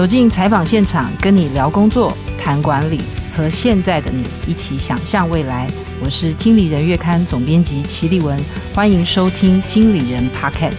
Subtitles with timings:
[0.00, 3.02] 走进采访现场，跟你聊工作、谈管理，
[3.36, 5.66] 和现在的你一起想象未来。
[6.02, 8.40] 我是经理人月刊总编辑齐立文，
[8.74, 10.78] 欢迎收听经理人 Podcast。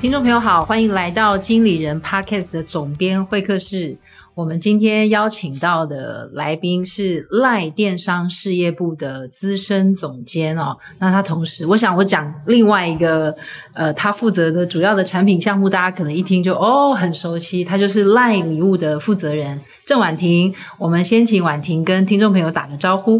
[0.00, 3.96] 听众朋友好，欢迎来到经理人 Podcast 的总编会客室。
[4.36, 10.76] 我们今天邀请到的来宾是赖电商事业部的资深总监哦。
[10.98, 13.34] 那他同时，我想我讲另外一个，
[13.72, 20.54] 呃，他负责的主要的产品项目，大家可能一听就哦很熟悉，他就是赖礼物的负责人郑婉婷。
[20.76, 23.18] 我们先请婉婷跟听众朋友打个招呼。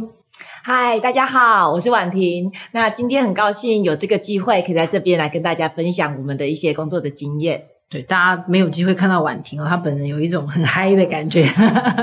[0.62, 2.52] 嗨，大家好，我是婉婷。
[2.72, 7.62] 那今天很高兴有这个机会，可以在这边来跟大家分享我们的一些工作的经验。
[7.88, 11.48] 对，大家没有机会看到婉婷哦，她本人有一种很嗨的感觉，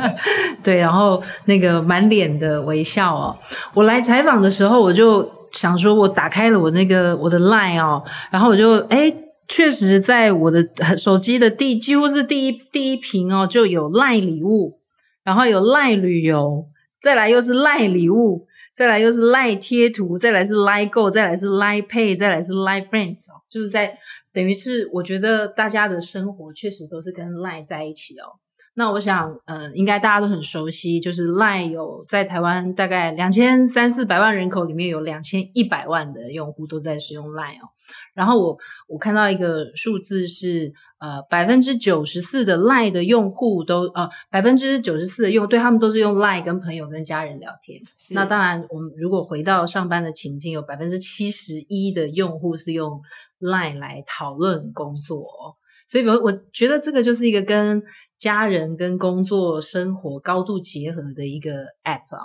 [0.64, 3.38] 对，然后那个满脸的微笑哦。
[3.74, 8.02] 我来采访的时候，我就想说，我打开了我那个我的 Line 哦，
[8.32, 9.14] 然后我就诶
[9.50, 10.66] 确实在我的
[10.96, 14.80] 手机的第几乎是第一第一屏哦，就有 LINE 礼物，
[15.26, 16.66] 然后有 LINE 旅游，
[17.02, 23.98] 再来又是 LINE 礼物，再来又是 LINE 贴图，再来是赖购，再来是 LINE Pay，再来是 LINE Friends 哦，就是在。
[24.34, 28.40] 等于是，我觉得大家的生活确实都是跟 LINE 在一起哦。
[28.76, 37.70] 那我想，呃，应该大家都很熟悉，就是 LINE 有在台湾大概两千三四百万人口里面有两千一百万的用户都在使用 LINE 哦。
[38.16, 40.74] 然后我我看到一个数字是，
[41.04, 47.82] 呃，百分之九十四的 LINE 的用户都，呃，百分之九十四的用对他们都是用 LINE 跟朋友跟家人聊天。
[48.12, 53.02] 那当然，我们如果回到上班的情境，有百分之七十一的用户是用
[53.42, 57.84] LINE 来讨论工作哦，所以我我觉得这个就是一个跟
[58.18, 62.24] 家人、跟工作、生活高度结合的一个 App 啊。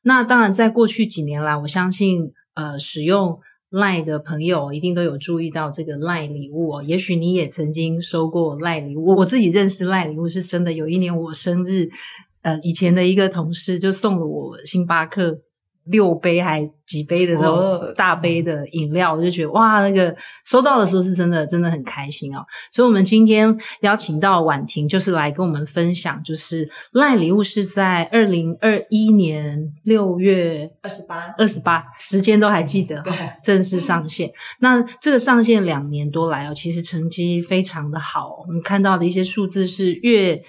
[0.00, 3.38] 那当然，在过去几年来，我相信呃，使用
[3.74, 6.82] 赖的朋友一定都有注意到这个赖礼物哦。
[6.84, 10.72] 也许你也曾经收过赖礼物，我自己认识赖礼物是真的。
[10.72, 11.88] 有一年我生日，
[12.42, 15.40] 呃，以前的一个同事就送了我星巴克。
[15.86, 20.14] 六杯还几杯的那种大杯的饮料，我就觉得哇，那个
[20.44, 22.44] 收到的时候是真的真的很开心哦。
[22.70, 33.12] 所以，我们今天邀请到婉婷，就是来跟我们分享，就是赖礼物是在二零二一年六月二十八，二十八，时间都还记得，对，
[33.42, 34.30] 正式上线。
[34.60, 40.42] 那这个上线两年多来哦，其实成绩非常的好，我们看到的一些数字是月。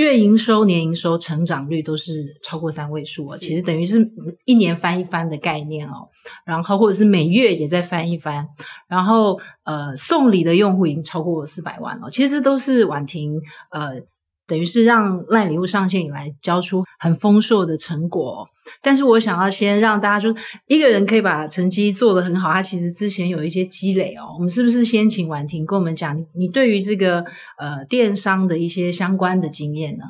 [0.00, 4.10] 月营收、年营收成长率都是超过三位数啊，其实等于是
[4.44, 6.08] 一年翻一番的概念哦。
[6.44, 8.48] 然后或者是每月也在翻一番，
[8.88, 12.10] 然后呃送礼的用户已经超过四百万了。
[12.10, 13.40] 其实这都是婉婷
[13.70, 14.02] 呃。
[14.50, 18.48] 等于是让赖礼物上线以来交出很丰硕的成果，
[18.82, 20.34] 但是我想要先让大家说，
[20.66, 24.34] 一个人可以把成绩做得很好，他其实之前有一些积累哦。
[24.34, 27.24] 我们是不是先请婉婷跟我们讲，你对于这个
[27.56, 30.04] 呃电商的一些相关的经验呢？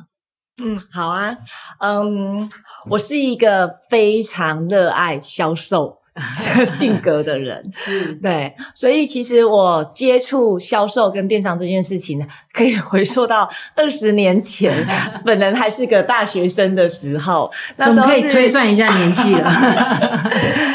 [0.63, 1.37] 嗯，好啊，
[1.79, 2.49] 嗯，
[2.89, 6.00] 我是一个非常热爱销售。
[6.77, 14.85] 性格的人 是对，所以其实我接触销售跟电商这件事情呢，可以回溯到二十年前，
[15.25, 19.49] 本人还是个大学生的时候，那时候可以推算一下年纪了。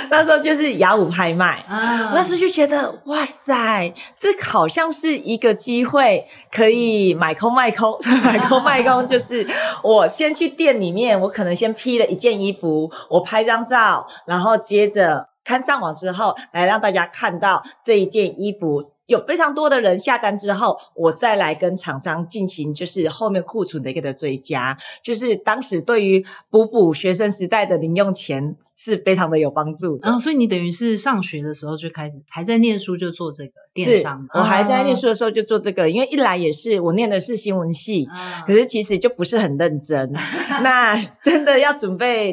[0.09, 9.47] 那时候就是雅虎拍卖，啊，那时候就觉得哇塞，这好像是一个机会，可以买空卖空，买空卖空就是
[9.83, 15.27] 我先去店里面，我可能先批了一件衣服，我拍张照，然后接着。
[15.47, 30.09] 看上网之后，来让大家看到这一件衣服有非常多的人下单之后，我再来跟厂商进行就是后面库存的一个的追加，就是当时对于补补学生时代的零用钱是非常的有帮助的。
[30.09, 34.21] 然后，所以你等于是上学的时候就开始还在念书就做这个电商。
[34.23, 38.09] 是，我还在念书的时候就做这个，因为一来也是我念的是新闻系，
[38.45, 40.13] 可是其实就不是很认真。
[40.65, 42.33] 那真的要准备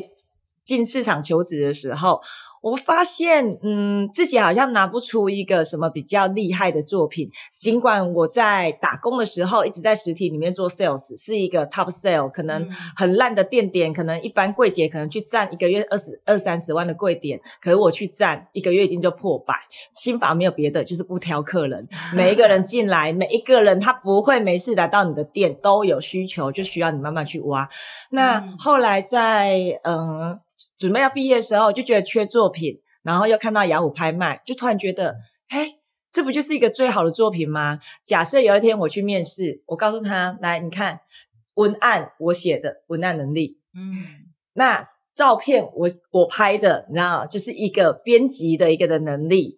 [0.64, 2.20] 进市场求职的时候。
[2.64, 7.30] 我发现，嗯，自己好像拿不出一个什么比较厉害的作品。
[7.60, 12.66] 尽管我在打工的时候一直在实体里面做 sales，是一个 top sale，可能
[12.96, 19.54] 很烂的店点，可能一般柜姐可能去占一个月二十二三十万的柜点，可是我去占一个月已经就破百。
[19.94, 21.86] 新房没有别的，就是不挑客人，
[22.16, 27.68] 每一个人进来，每一个人他不会没事来到你的店，都有需求，就需要你慢慢去挖。
[28.12, 30.40] 那后来在嗯。
[30.78, 35.16] 准备要毕业的时候，就觉得缺作品，然后又看到雅虎拍卖，就突然觉得，
[35.50, 35.76] 嘿，
[36.12, 37.80] 这不就是一个最好的作品吗？
[38.04, 41.00] 假设有一天我去面试，我告诉他，来，你看
[41.56, 49.58] 文案我写的文案能力，嗯，那照片我我拍的，你知道，就是一个编辑的一个的能力，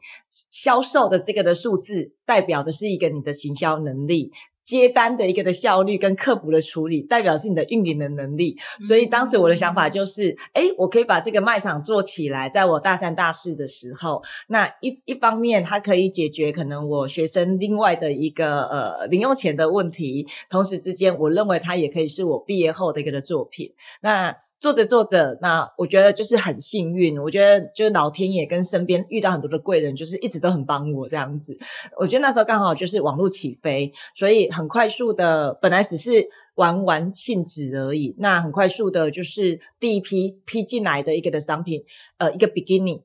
[0.50, 4.31] 销售的这个的数字代表的是一个你的行销能力。
[4.65, 8.57] 接单的一个的效率跟客服的处理，代表是你的运营的能力。
[8.81, 23.71] 所以当时我的想法就是，哎，我可以把这个卖场做起来，在我大三大四的时候，那一一方面它可以解决可能我学生另外的一个呃零用钱的问题，同时之间我认为它也可以是我毕业后的一个的作品。
[24.01, 24.35] 那
[24.65, 27.21] 做着做着，那我觉得就是很幸运。
[27.21, 31.56] 我觉得就是老天爷跟身边遇到很多的贵人，就是一直都很帮我这样子。
[32.00, 38.15] 我觉得那时候刚好就是网络起飞，所以很快速的，本来只是玩玩性质而已。
[38.17, 41.83] 那很快速的，就是第一批批进来的一个的商品，
[42.17, 43.03] 呃，一个 beginning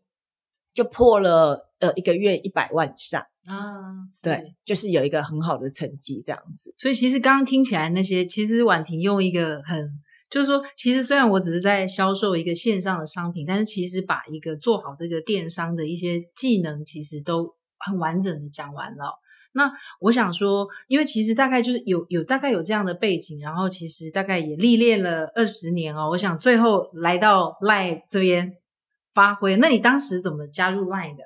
[0.72, 4.08] 就破了呃一个月一百万以上啊。
[4.22, 6.72] 对，就是有一个很好的成绩这样子。
[6.78, 10.00] 所以其实刚刚听起来那些，其实婉婷用一个很。
[10.30, 19.18] 就是说，其实虽然我只是在销售一个线上的商品，但是其实把一个做好这个电商的一些技能，其实都很完整的讲完了。
[19.52, 26.08] 那我想说，因为其实大概就是有有大概有这样的背景，然后其实大概也历练了二十年哦。
[26.10, 28.54] 我想最后来到 LINE 这边
[29.12, 31.24] 发挥，那你当时怎么加入 LINE 的？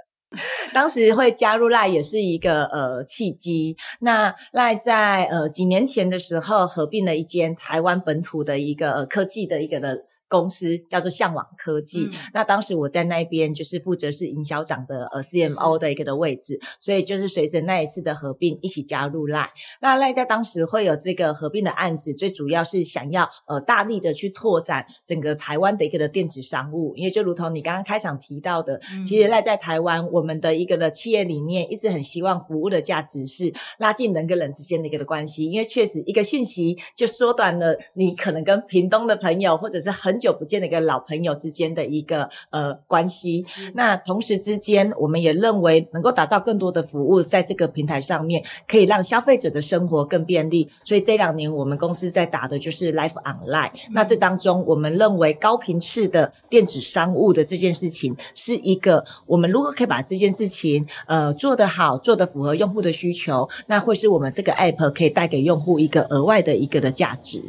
[0.72, 3.76] 当时会加入赖也是一个呃契机。
[4.00, 10.04] 那赖在呃几年前的时候合并了一间台湾本土的一个、呃、科技的一个的。
[10.34, 19.46] 公司叫做向往科技，嗯、那当时我在那边就是负责是营销长的呃 CMO 的一个的位置，所以就是随着那一次的合并一起加入 LINE。
[19.80, 43.44] 那 LINE 在当时会有这个合并的案子，最主要是想要呃大力的去拓展整个台湾的一个的电子商务，因为就如同你刚刚开场提到的，嗯、其实 LINE 在台湾我们的一个的企业理念一直很希望服务的价值是拉近人跟人之间的一个的关系，因为确实一个讯息就缩短了你可能跟屏东的朋友或者是很久不见的一个老朋友之间的一个呃关系，
[43.74, 50.70] 那同时之间，我们也认为能够打造更多的服务，在这个平台上面，可以让消费者的生活更便利。
[50.82, 53.70] 所以这两年我们公司在打的就是 Life Online。
[53.92, 67.42] 那这当中，我们认为高频次的电子商务的这件事情，是一个我们如果可以把这件事情呃做得好，做得符合用户的需求，那会是我们这个 App 可以带给用户一个额外的一个的价值。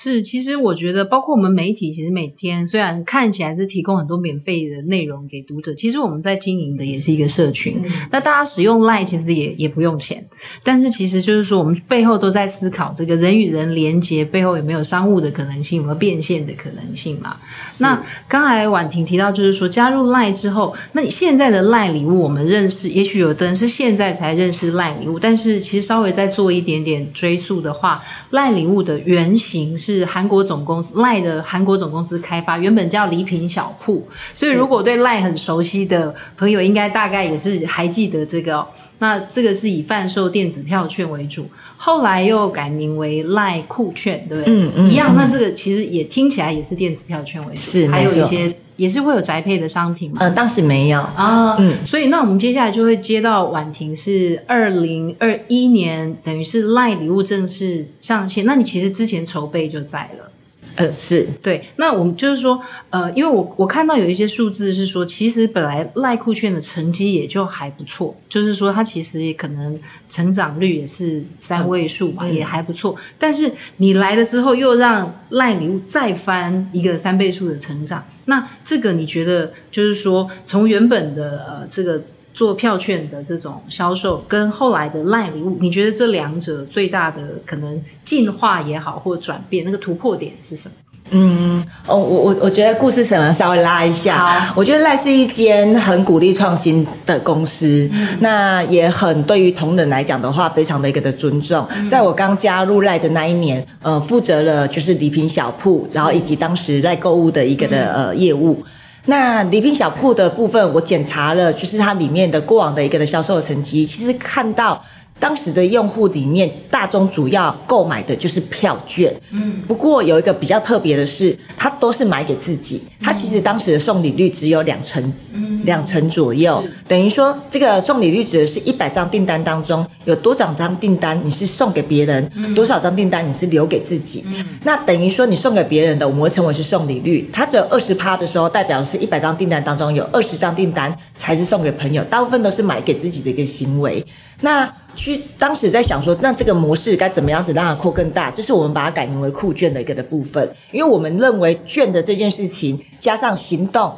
[0.00, 7.82] 是，其实我觉得，包括我们媒体，其实每天虽然看起来是提供很多免费的内容给读者，其实我们在经营的也是一个社群。
[7.82, 10.24] 嗯、那大家使用 LINE 其实也也不用钱，
[10.62, 17.36] 但是其实就是说，我们背后都在思考这个人与人连接背后有没有商务的可能性，有没有变现的可能性嘛？
[17.80, 28.00] 那刚才婉婷提到，就是说加入 LINE 之后，那你现在的 LINE 礼物，我们认识，也许有的人是现在才认识 LINE 礼物，但是其实稍微再做一点点追溯的话
[28.30, 29.87] ，LINE 礼物的原型是。
[29.88, 38.66] 是韩国总公司 LINE 的韩国总公司开发，原本叫礼品小铺，所以如果对 LINE 很熟悉的朋友，应该大概也是还记得这个哦。
[38.98, 41.46] 那这个是以贩售电子票券为主，
[41.76, 44.54] 后来又改名为 LINE 酷券，对不对？
[44.54, 44.90] 嗯嗯。
[44.90, 48.54] 一样，那这个其实也听起来也是电子票券为主，是还有一些。
[48.78, 50.18] 也是会有宅配的商品吗？
[50.20, 51.56] 嗯，当时没有啊。
[51.58, 58.46] 嗯，所以那我们接下来就会接到婉婷是二零二一年，等于是 LINE 礼物正式上线。
[58.46, 60.30] 那你其实之前筹备就在了。
[60.76, 61.64] 呃，是对。
[61.76, 62.60] 那我们就是说，
[62.90, 69.78] 呃，因为我我看到有一些数字是说，其实本来赖酷券的成绩也就还不错，就是说它其实也可能
[70.08, 72.94] 成长率也是三位数嘛，嗯、也还不错。
[73.18, 82.02] 但是你来了之后，又让赖礼物再翻一个三倍数的成长，那这个你觉得就是说，从原本的呃这个。
[82.38, 90.74] 做票券的这种销售，跟后来的 LINE 礼物，你觉得这两者最大的可能进化也好，或转变，那个突破点是什么？
[91.10, 94.24] 嗯，哦，我我我觉得故事可能稍微拉一下。
[94.24, 101.66] 好我觉得 LINE 是一间很鼓励创新的公司，嗯、那也很对于同仁来讲的话，非常的一个的尊重。
[101.74, 108.62] 嗯、在我刚加入 LINE 的那一年，呃，负责了就是礼品小铺，然后以及当时 LINE 购物的一个的呃业务。
[109.08, 114.84] 那礼品小铺的部分，我检查了，就是它里面的过往的一个的销售的成绩，其实看到。
[115.20, 119.14] 当时的用户里面，大众主要购买的就是票券。
[119.30, 122.82] 嗯，不过有一个比较特别的是，他都是买给自己。
[123.02, 126.62] 他其实当时的送礼率只有两成，嗯，两成左右。
[126.86, 134.24] 等于说，这个送礼率指的是一百张订单当中有多少张订单你是送给别人，嗯、多少张订单你是留给自己。
[134.26, 137.28] 嗯，那等于说你送给别人的，我们会称为是送礼率。
[137.32, 144.04] 它只有二十趴的时候，代表是一百张订单当中有二十张订单才是送给朋友，大部分都是买给自己的一个行为。
[144.40, 148.30] 那去当时在想说，那这个模式该怎么样子让它扩更大？
[148.30, 153.92] 这是我们把它改名为酷券的一个的部分，因为我们认为券的这件事情加上行动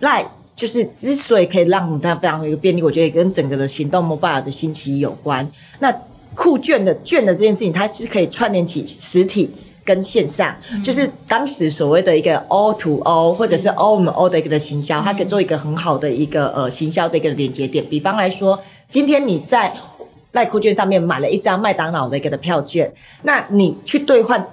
[0.00, 5.50] ，LINE 就是之所以可以让它非常的一个便利，我觉得也跟整个的行动 mobile 的兴起有关。
[5.78, 5.94] 那
[6.34, 9.50] 酷券的券的这件事情，它是可以串联起实体
[9.84, 17.84] 跟线上，嗯、就是当时所谓的一个 O to O 或者是 O 们 O 的一个的行销，它可以做一个很好的一个呃行销的一个连接点。
[17.86, 18.58] 比方来说，
[18.90, 19.72] 今天你在
[20.32, 22.92] 赖酷券上面买了一张麦当劳的一个的票券，
[23.22, 24.44] 那你去兑换。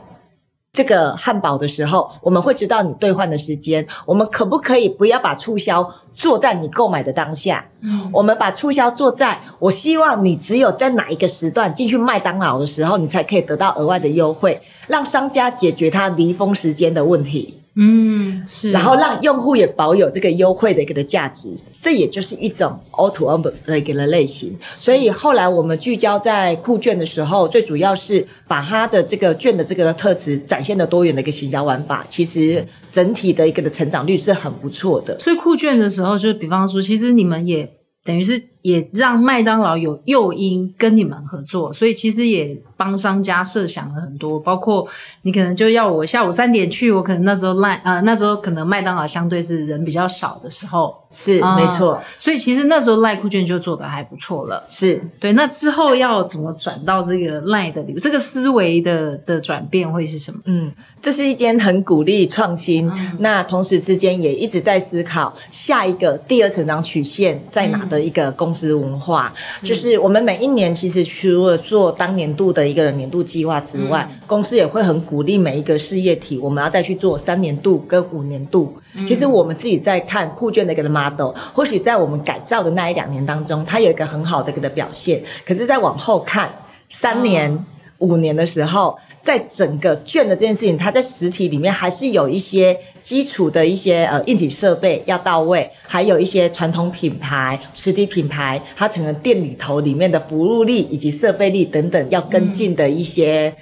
[0.73, 3.83] 这个汉堡的时候，我们会知道你兑换的时间。
[4.05, 7.65] 我们可不可以不要把促销做在你购买的当下？
[7.81, 17.59] 嗯，我们把促销做在我希望你只有在哪一个时段进去麦当劳的时候，你才可以得到额外的优惠，让商家解决他离峰时间的问题。
[17.79, 24.57] 嗯，是，然后让用户也保有这个优惠的一个的价值，这也就是一种 O2O 的一个的类型。
[24.73, 35.19] 所以后来我们聚焦在酷券的时候，最主要是把它的这个券的这个特质展现的多元的一个行销玩法，其实整体的一个的成长率是很不错的。
[35.19, 37.76] 所以酷券的时候，就是比方说，其实你们也
[38.07, 42.57] 等于是也让麦当劳有诱因跟你们合作，所以其实也。
[42.79, 44.87] 帮商家设想了很多，包括
[45.23, 51.99] 你可能就要我下午三点去，我可能那时候赖啊，那时候可能麦当劳相对是人比较少的时候，是、嗯、没错。
[52.19, 55.33] 所以其实那时候赖酷券就做的还不错了，是对。
[55.33, 60.39] 那之后要怎么转到这个赖的这个思维的的转变会是什么？
[60.45, 60.71] 嗯，
[61.01, 72.67] 这是一间很鼓励创新，嗯、那同时之间也一直在思考下一个第二成长曲线在哪的一个公司文化，嗯、就是我们每一年其实除了做当年度的。
[72.67, 78.75] 一个年度计划之外，嗯、公司也会很鼓励每一个事业体，我们要再去做三年度跟五年度。
[78.93, 85.23] 嗯、其实我们自己在看酷券的一个 model，或许在我们改造的那一两年当中，它有一个很好的一个的表现。
[85.45, 86.51] 可是再往后看
[86.89, 87.49] 三年。
[87.49, 87.63] 哦
[87.99, 103.47] 五年的时候，在整个券的这件事情，它在实体里面还是有一些基础的一些呃硬体设备要到位，还有一些传统品牌、实体品牌，它整个店里头里面的服务力以及设备力等等要跟进的一些。
[103.49, 103.55] 嗯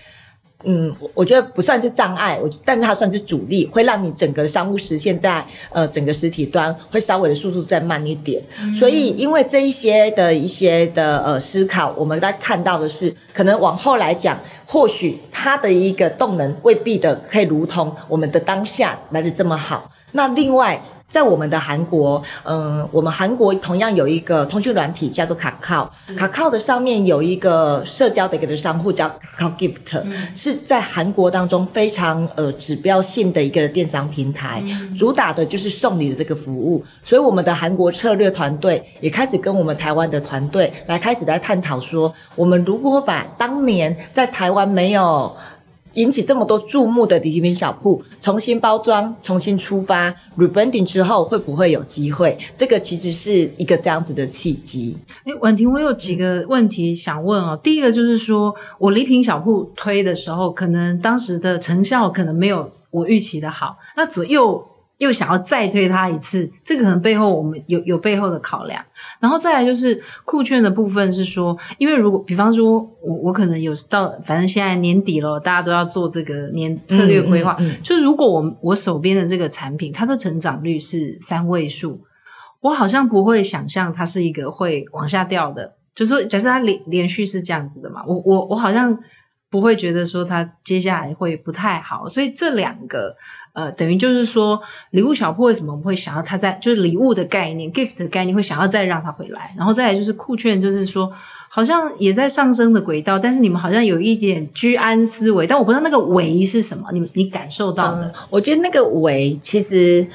[0.65, 8.41] 嗯，我我觉得不算是障碍，我但是它算是阻力，会让你整个商务实现在呃整个实体端会稍微的速度再慢一点。
[8.61, 19.91] 嗯、所以因为这一些的一些的呃思考，我们在看到的是，可能往后来讲，或许它的一个动能未必的可以如同我们的当下来的这么好。
[20.11, 20.81] 那另外。
[21.15, 36.83] 在我们的韩国，嗯、呃，我们韩国同样有一个通讯软体叫做卡靠，卡靠的上面有一个社交的一个商户叫卡靠 Gift，、嗯、是在韩国当中非常呃指标性的一个电商平台，嗯、主打的就是送礼的这个服务。
[37.01, 45.33] 所以我们的韩国策略团队也开始跟我们台湾的团队来开始来探讨说，我们如果把当年在台湾没有。
[45.95, 52.37] 引起这么多注目的礼品小铺重新包装、重新出发，rebranding 之后会不会有机会？
[52.55, 54.97] 这个其实是一个这样子的契机。
[55.23, 57.59] 哎，婉婷，我有几个问题想问哦。
[57.61, 64.63] 第一个就是说，我礼品小铺推的时候，可能当时的成效可能没有我预期的好，那左右。
[64.97, 68.81] 又想要再推它一次，这个可能背后我们有有背后的考量，
[69.19, 77.71] 然后再来就是酷券的部分是说，因为如果比方说我我可能有到，反正现在年底了，大家都要做这个年策略规划，嗯嗯。
[77.71, 81.99] 嗯、就是如果我我手边的这个产品它的成长率是三位数，
[82.61, 88.97] 我好像不会想象它是一个会往下掉的，就是说假设它连连续是这样子的嘛，我我我好像
[89.55, 93.15] 不会觉得说他接下来会不太好，所以这两个。
[93.55, 101.09] 呃，等于就是说，礼物小铺为什么我们会想要他在，就是礼物的概念，gift 的概念，会想要再让他回来，然后再来就是酷券，就是说
[101.47, 108.13] 好像也在上升的轨道，但是你们好像有一点居安思危，但我不知道那个危是什么，你你感受到的？
[108.29, 110.05] 我觉得那个危其实。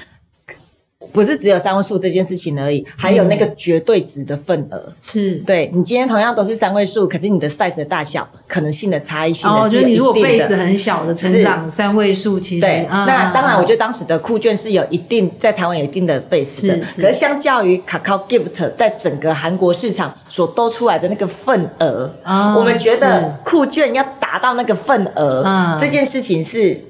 [1.13, 4.93] 不是只有三位数这件事情而已，还有那个绝对值的份额。
[5.03, 9.57] 是，对，你今天同样都是三位数，可是你的 size 的大小可能性的差异性的。
[9.57, 12.87] 哦，我觉得你如果 base 很小的成长，三位数其实对。
[12.91, 22.11] 那当然，我觉得当时的酷券是有一定在台湾有一定的 base 的，可是相较于 Kakao Gift 在整个韩国市场所多出来的那个份额，
[22.57, 26.81] 我们觉得酷券要达到那个份额，这件事情是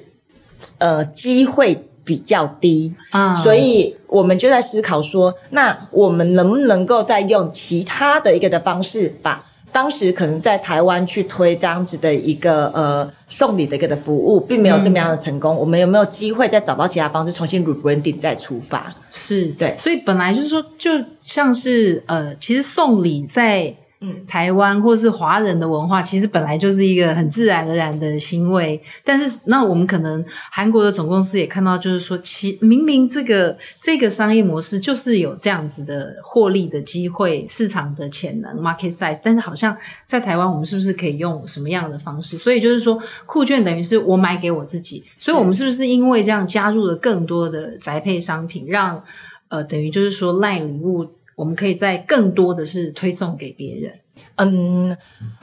[0.78, 1.86] 呃机会。
[2.10, 9.40] 比较低啊，所以我们就在思考说，那我们能不能够再用其他的一个的方式，把
[9.70, 15.54] 当时可能在台湾去推这样子的一个呃送礼的一个的服务，并没有这么样的成功。
[15.54, 18.92] 嗯、我们有没有机会再找到其他方式，重新 rebranding 再出发？
[19.12, 20.90] 是对，所以本来就是说，就
[21.22, 28.80] 像是呃，其实送礼在嗯，台湾或是华人的文化，其实本来就是一个很自然而然的行为。
[29.04, 39.76] 但是，那我们可能韩国的总公司也看到，就是说，其明明这个这个商业模式就是有这样子的获利的机会、市场的潜能 （market size），但是好像
[40.06, 42.38] 在台湾，我们是不是可以用什么样的方式？
[42.38, 49.04] 所以就是说，酷券等于是我买给我自己，所以我们是不是因为这样加入了更多的宅配商品，让
[49.48, 51.06] 呃，等于就是说赖礼物。
[51.40, 53.90] 我们可以在更多的是推送给别人。
[54.36, 54.94] 嗯，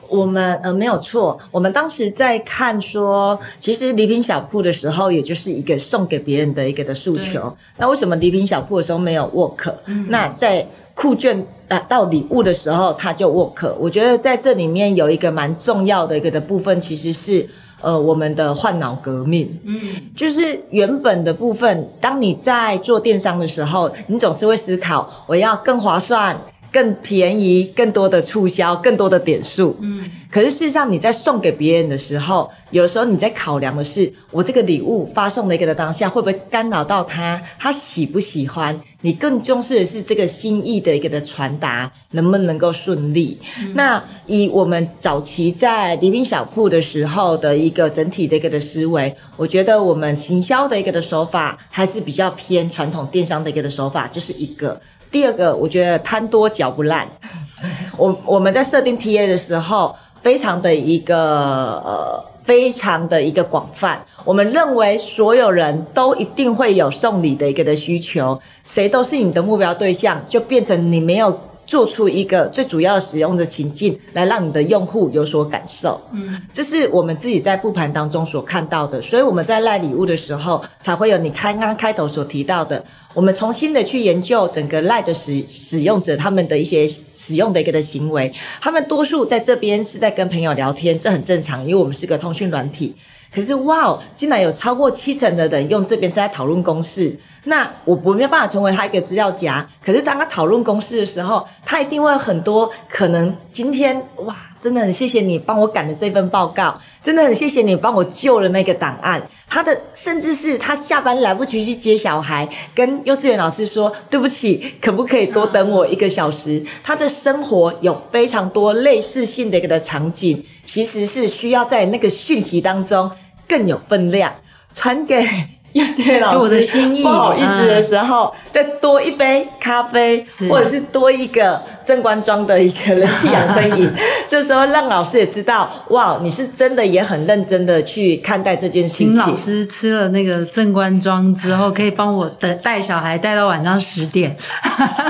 [0.08, 1.39] 我们呃没有错。
[1.50, 7.51] 我们当时在看说，其实礼品小铺的时候，也就是一个送给别人的一个的诉求。
[7.77, 9.74] 那为什么礼品小铺的时候没有 work？
[9.88, 13.74] 嗯，那在酷券啊到礼物的时候，它就 work。
[13.80, 17.50] 我觉得在这里面有一个蛮重要的一个的部分，其实是。
[17.81, 19.79] 呃，我们的换脑革命，嗯，
[20.15, 26.36] 就是原本的部分，当你在做电商的时候，你总是会思考，我要更划算。
[26.71, 29.77] 更便宜，更多的促销，更多的点数。
[29.79, 37.41] 嗯，可是事实上，你在送给别人的时候，有时候你在考量的是，我这个礼物发送的一个的当下，会不会干扰到他？
[37.57, 38.79] 他喜不喜欢？
[39.01, 43.39] 你更重视的是这个心意的一个的传达，能不能够顺利？
[43.59, 54.79] 嗯、那以我们早期在礼品小铺的时候的一个整体的一个的思维，我觉得我们行销的一个的手法还是比较偏传统电商的一个的手法，就是一个。
[55.17, 57.07] 第二个，我觉得贪多嚼不烂。
[57.97, 64.00] 我我们在设定 TA 的时候，非常的一个呃，非常的一个广泛。
[64.24, 71.36] 我们认为所有人都一定会有送礼的一个的需求，谁都是你的目标对象，就变成你没有。
[71.67, 76.01] 做出一个最主要的使用的情境，来让你的用户有所感受。
[76.13, 82.83] 嗯，这是我们自己在复盘当中所看到的，所以我们在赖礼物的时候，才会有你刚刚开头所提到的，
[83.13, 88.31] 我们重新的去研究整个赖的使使用者他们的一些使用的一个的行为，
[88.62, 92.95] 他们多数在这边是在跟朋友聊天，这很正常，因为我们是个通讯软体。
[93.38, 97.15] 可是哇，竟然有超过七成的人用这边是在讨论公式。
[97.44, 99.63] 那我我没有办法成为他一个资料夹。
[99.86, 103.36] 可是当他讨论公式的时候，他一定会有很多可能。
[103.51, 109.22] 今天哇，真的很谢谢你帮我赶的这份报告，真的很谢谢你帮我救了那个档案。
[109.48, 116.66] 他的甚至是他下班来不及去接小孩，跟幼稚园老师说对不起，可不可以多等我一个小时？
[116.83, 123.09] 他的生活有非常多类似性的一个的场景，其实是需要在那个讯息当中。
[123.48, 124.33] 更有分量，
[124.74, 125.27] 传给
[125.74, 126.46] 幼稚园老师。
[126.46, 133.90] 我的心意，不好意思的时候，嗯、再多一杯咖啡，或者是多一个正官庄的一个人气养生饮。
[134.25, 139.07] 这时候让老师也知道，哇，你是真的也很认真的去看待这件事情。
[139.10, 144.36] 请老师吃了那个正官庄之后，可以帮我带带小孩带到晚上十点。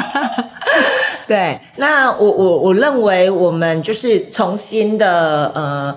[1.28, 5.96] 对，那我我我认为我们就是重新的呃。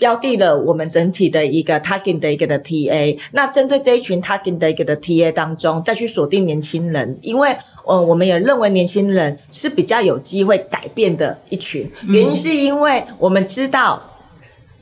[0.00, 14.02] 标定了我们整体的一个 target 的一个的 TA，那针对这一群 target 的一个的 TA 当中，再去锁定年轻人，因为呃，我们也认为年轻人是比较有机会改变的一群，原因是因为我们知道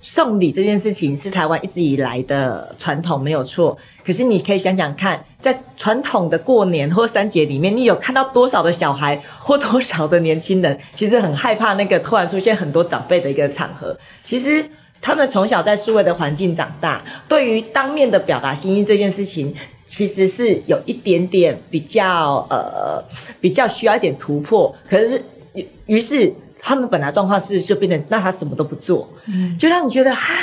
[0.01, 3.77] 送礼这件事情是台湾一直以来的传统，没有错。
[4.07, 14.65] 可是你可以想想看，在传统的过年或三节里面，你有看到多少的小孩或多少的年轻人，其实很害怕那个突然出现很多长辈的一个场合，其实。
[15.01, 19.55] 他们从小在数位的环境长大，对于当面的表达心意这件事情，
[19.87, 23.03] 其实是有一点点比较呃
[23.41, 24.75] 比较需要一点突破。
[24.89, 25.23] 可是
[25.55, 30.35] 于于是他们本来状况是就变成那他什么都不做，嗯，就让你觉得哈。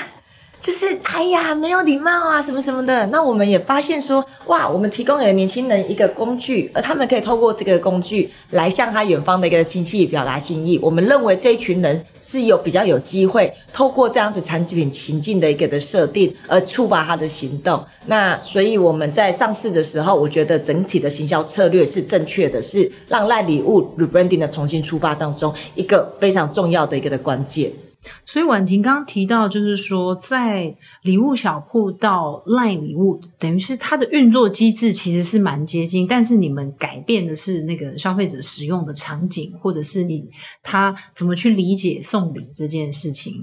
[0.66, 3.06] 就是哎呀，没有礼貌啊，什么什么的。
[3.08, 10.80] 那我们也发现说，哇，我们提供给年轻人一个工具，而他们可以透过这个工具来向他远方的一个亲戚表达心意。
[10.82, 17.86] 我们认为这一群人是有比较有机会透过这样子产品情境的一个的设定，而触发他的行动。
[18.08, 27.72] 那所以我们在上市的时候，我觉得整体的行销策略是正确的，是让赖礼物 rebranding 的重新出发当中一个非常重要的一个的关键。
[28.26, 40.24] 所以婉婷刚刚提到，就是说，在礼物小铺到赖礼物，等于是它的运作机制其实是蛮接近，但是你们改变的是那个消费者使用的场景，或者是你
[40.62, 43.34] 他怎么去理解送礼这件事情。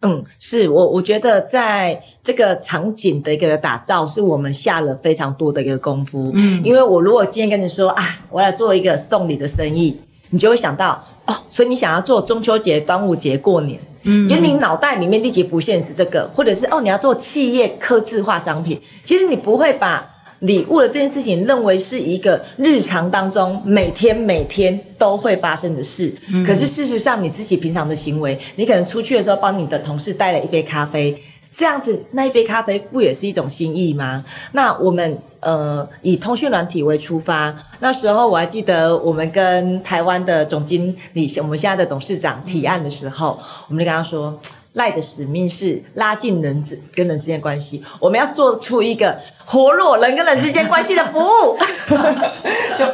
[0.00, 6.32] 嗯，是我我觉得在这个场景的一个打造，是我们下了非常多的一个功夫。
[6.34, 9.96] 嗯，因为我如果今天跟你说啊，我来做一个送礼的生意。
[10.32, 20.08] 你就会想到哦，所以你想要做中秋节、端午节、过年，嗯，就你脑袋里面立即浮现是这个，或者是哦，你要做企业刻字化商品，其实你不会把
[20.40, 26.12] 礼物的这件事情认为是一个日常当中每天每天都会发生的事。
[26.32, 31.16] 嗯、可是事实上，你自己平常的行为，你可能出去的时候帮你的同事带了一杯咖啡，
[31.54, 34.24] 这样子那一杯咖啡不也是一种心意吗？
[34.52, 43.38] 那我们呃以通讯软体为出发，那时候我还记得我们跟台湾的总经理，我们现在的董事长提案的时候，
[43.68, 44.40] 我们就跟他说。
[44.74, 51.58] 赖的使命是拉近人之跟人之间关系，我们要做出一个活络人跟人之间关系的服务，
[52.78, 52.86] 就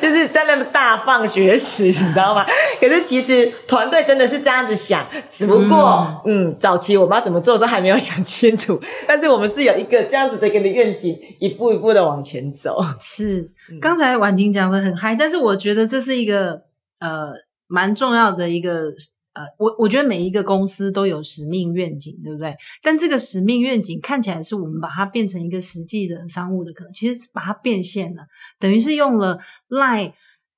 [0.00, 2.44] 就是在那么大放厥词，你知道吗？
[2.80, 12.76] 可是其实团队真的是这样子想，只不过嗯，嗯，早期我们要怎么做都还没有想清楚， 但是我们是有一个这样子的一个愿景，一步一步的往前走。
[12.98, 13.48] 是，
[13.80, 16.62] 刚才婉婷讲的很嗨，但是我觉得这是一个
[16.98, 17.32] 呃
[17.68, 18.90] 蛮重要的一个。
[19.36, 22.56] 呃，我我觉得每一个公司都有使命愿景，对不对？
[22.82, 28.22] 但这个使命愿景看起来是我们把它变成一个实际的商务的可能，其实是把它变现了，
[28.58, 30.12] 等于是用了 LINE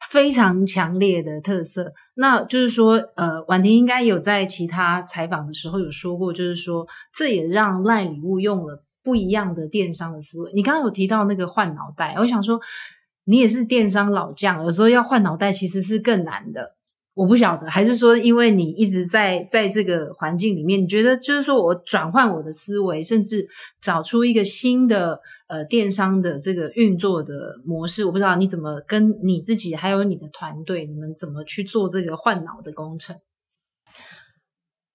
[0.08, 1.92] 非常强烈的特色。
[2.14, 10.52] 那就是说，呃，婉婷应该有在其他采访的时候有说过，就是说这也让 LINE 礼物用了不一样的电商的思维。
[10.54, 12.60] 你刚刚有提到那个换脑袋，我想说
[13.24, 16.77] 你也是电商老将，有时候要换脑袋其实是更难的。
[17.18, 23.44] 我不晓得，还是说，因为你一直在在这个环境里面，你觉得就是说我转换我的思维，甚至
[23.82, 33.16] 找出一个新的呃电商的这个运作的模式，我不知道你怎么跟你自己还有你的团队，你们怎么去做这个换脑的工程？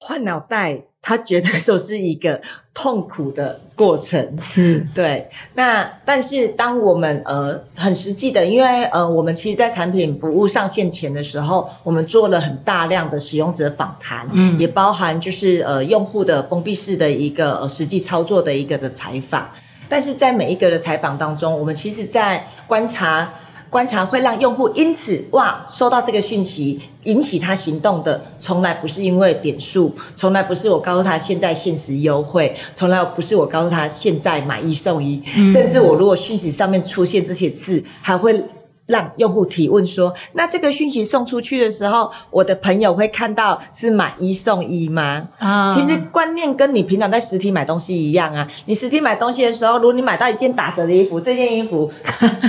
[0.06, 2.42] 换脑袋，它绝对都是一个
[2.76, 4.38] 痛苦的过程。
[4.58, 5.30] 嗯，对。
[5.54, 19.50] 那但是当我们呃很实际的，因为呃我们其实，在产品服务上线前的时候，我们做了很大量的使用者访谈，嗯，也包含就是呃用户的封闭式的一个呃实际操作的一个的采访。
[19.88, 23.34] 但是在每一个的采访当中，我们其实在观察。
[23.74, 38.46] 观察会让用户因此哇收到这个讯息引起他行动的，从来不是因为点数，从来不是我告诉他现在限时优惠，从来不是我告诉他现在买一送一，嗯、甚至我如果讯息上面出现这些字，还会。
[38.86, 48.48] 让用户提问说：“那这个讯息送出去的时候，我的朋友会看到是买一送一吗？”啊，其实观念跟你平常在实体买东西一样啊。
[48.66, 51.92] 你实体买东西的时候，如果你买到一件打折的衣服， 这件衣服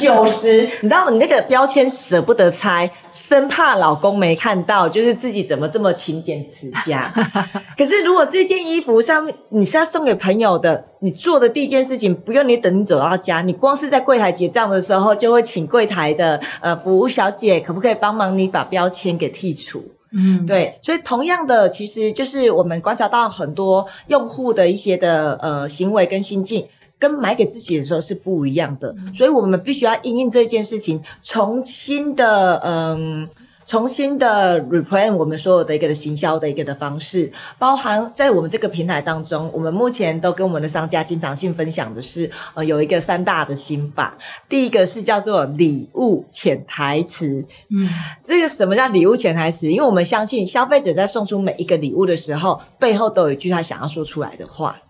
[0.00, 7.12] 九十，你知道你那个标签舍不得拆，生怕老公没看到，就是自己怎么这么勤俭持家。
[7.78, 16.40] 可是如果这件衣服上面你是要送给朋友的，你做的第一件事情不用你等你走到家，你光是在柜台结账的时候就会请柜台的。
[16.62, 19.84] 呃呃，服务小姐可不可以帮忙你把标签给剔除？
[20.12, 26.66] 嗯，对，所以同样的，其实就是我们观察到很多用户的一些的呃行为跟心境，
[26.98, 33.28] 跟买给自己的时候是不一样的，嗯、所以我们必须要应应这件事情，重新的嗯。
[33.28, 44.16] 呃重新的 replan 我们所有的一个的行销的一个的方式，包含在我们这个平台当中，我们目前都跟我们的商家经常性分享的是，呃，有一个三大的心法。
[44.48, 47.88] 第一个是叫做礼物潜台词，嗯，
[48.22, 49.70] 这个什么叫礼物潜台词？
[49.70, 54.82] 因为我们相信消费者在送出每一个礼物的时候，背后都有一句他想要说出来的话。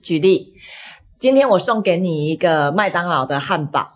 [0.00, 0.54] 举例，
[1.18, 3.86] 今天我送给你一个麦当劳的汉堡，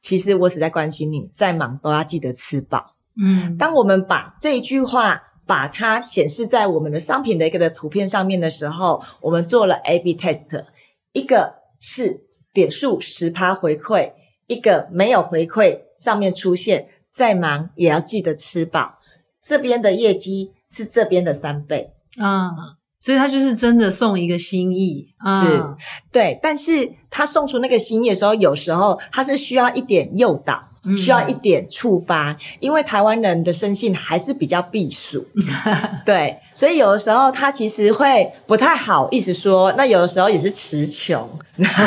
[0.00, 2.93] 其实我只在关心你，再忙都要记得吃饱。
[3.20, 10.64] 嗯，当我们把这一句话把它显示在我们的商品的一个的图片上面的时候，我们做了 A/B test，
[11.12, 12.22] 一个是
[12.52, 14.12] 点数十趴回馈，
[14.46, 18.98] 一个没有回馈，上面出现再忙也要记得吃饱，
[19.40, 21.92] 这边的业绩是这边的三倍。
[22.16, 22.50] 啊，
[22.98, 25.86] 所以他就是真的送一个心意，啊、是。
[26.10, 30.70] 对，但是他送出那个心意的时候，有时候他是需要一点诱导。
[30.96, 35.26] 需要一点触发，嗯、因为台湾人的生性还是比较避暑，
[36.04, 41.28] 对，所以有的时候他其实会不太好意思说，那有的时候也是词穷，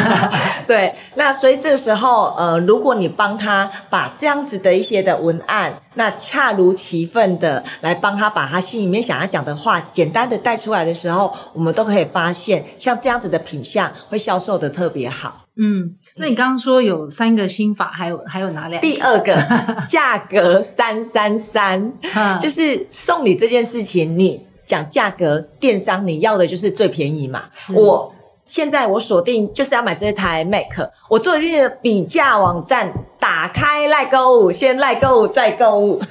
[0.65, 15.46] 对，那所以这个时候，呃，如果你帮他把这样子的一些的文案，那恰如其分的来帮他把他心里面想要讲的话，简单的带出来的时候，我们都可以发现，像这样子的品相会销售的特别好。
[15.59, 18.87] 嗯，那你刚刚说有三个心法，还有还有哪两个？
[18.87, 19.35] 第二个
[19.89, 21.93] 价格三三三，
[22.39, 27.43] 就是送礼这件事情，你讲价格，电商你要的就是最便宜嘛。
[27.73, 28.13] 我
[28.47, 36.01] 现在我锁定就是要买这台 Mac，我做一个比价网站，打开赖购物，先赖购物再购物，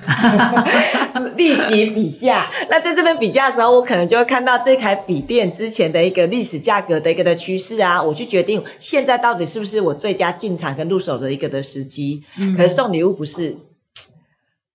[1.35, 2.51] 立即比价。
[2.69, 12.23] 那在这边比价的时候，我可能就会看到这台笔电之前的一个历史价格的一个的趋势啊，我去决定现在到底是不是我最佳进场跟入手的一个的时机。
[12.39, 13.57] 嗯、可是送礼物不是，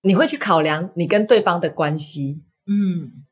[0.02, 2.42] 你会去考量你跟对方的关系。
[2.66, 3.22] 嗯，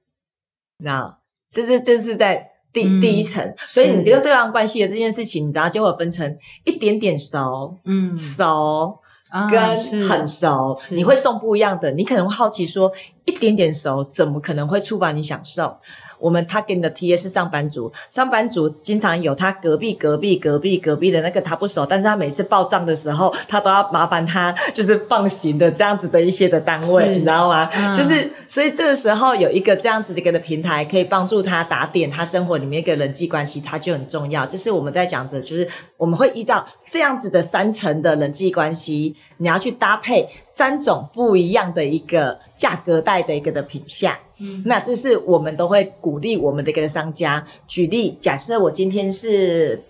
[0.78, 1.18] 那
[1.50, 2.49] 这这这是在。
[2.72, 8.98] 第第一层，嗯、所以你这个对方关系的这件事情，你知道就会分成一点点熟，嗯，熟
[9.50, 9.76] 跟
[10.08, 11.90] 很熟，啊、你会送不一样的。
[11.92, 12.90] 你可能会好奇说，
[13.24, 15.76] 一点点熟怎么可能会触发你想送？
[16.20, 27.68] 我们他给你的 TA 是上班族，上班族经常有他隔壁隔壁隔壁隔壁的那个他不熟，但是他每次报账的时候，他都要麻烦他就是放行的这样子的一些的单位，你知道吗？
[27.74, 34.44] 嗯、就是所以这个时候有一个这样子的一个的平台，可以帮助他打点他生活里面一个人际关系，他就很重要。
[34.44, 44.14] 这是我们在讲着，就是我们会依照这样子的三层的人际关系，你要去搭配三种不一样的一个价格带的一个的品项。
[44.40, 47.44] 嗯，那这是我们都会鼓励我们的一个商家。
[47.66, 49.82] 举例，假设我今天是，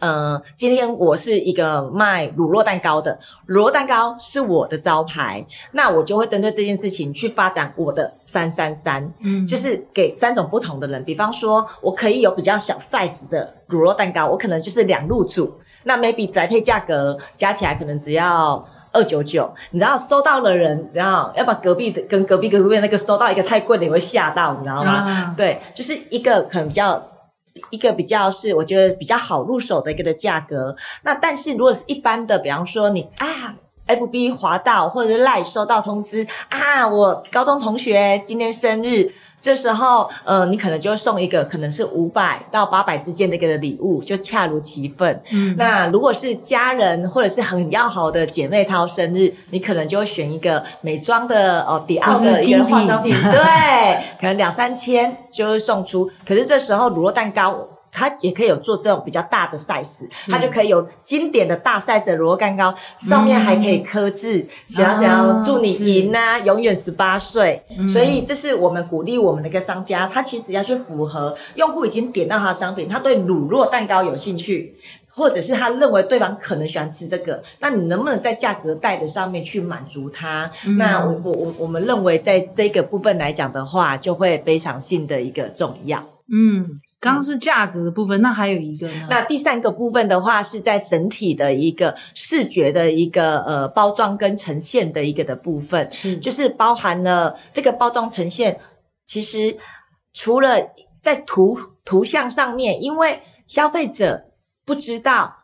[0.00, 11.04] 呃，今天我是一个卖乳酪蛋糕的，乳酪蛋糕是我的招牌，那我就会针对这件事情去发展我的三三三，嗯，就是给三种不同的人。
[11.04, 15.52] 比方说，我可以有比较小 size 的乳酪蛋糕，我可能就是两入组，
[15.84, 18.66] 那 maybe 宅配价格加起来可能只要。
[18.98, 24.92] 二九九，你知道收到的人，然后要把隔壁的跟隔壁隔壁那个收到一个太贵的，你会吓到，你知道吗？
[24.92, 27.00] 啊、对，就是一个可能比较
[27.70, 30.74] 一个比较是我觉得比较好入手的一个的价格。
[31.04, 33.54] 那但是如果是一般的，比方说你啊。
[33.88, 45.22] FB 滑到或者是 LINE 收到通知啊，我高中同学今天生日，这时候呃，你可能就会送一个可能是五百到八百之间的一个礼物，就恰如其分。
[45.32, 56.10] 嗯，那如果是家人或者是很要好的姐妹淘生日，你可能就会选一个美妆的哦，迪奥的一个化妆品，对， 可能两三千就会送出。
[56.26, 57.66] 可是这时候乳酪蛋糕。
[57.90, 67.62] 它也可以有做这种比较大的 size，它就可以有经典的大 size 的乳酪蛋糕，上面还可以刻字，想要想要祝你赢啊，永远十八岁。
[67.92, 74.74] 所以这是我们鼓励我们的一个商家，他其实要去符合用户已经点到他的商品，他对乳酪蛋糕有兴趣，
[75.14, 80.50] 或者是他认为对方可能喜欢吃这个，那你能不能在价格带的上面去满足他？
[80.76, 86.04] 那我我我我们认为在这个部分来讲的话，就会非常性的一个重要。
[86.30, 86.80] 嗯。
[87.00, 89.06] 刚刚是价格的部分，那还有一个呢？
[89.08, 98.58] 那第三个部分的话，是在整体的一个视觉的一个呃包装跟呈现的一个的部分，嗯，就是包含了这个包装呈现。
[99.06, 99.56] 其实
[100.12, 100.58] 除了
[101.00, 104.24] 在图图像上面，因为消费者
[104.64, 105.37] 不知道。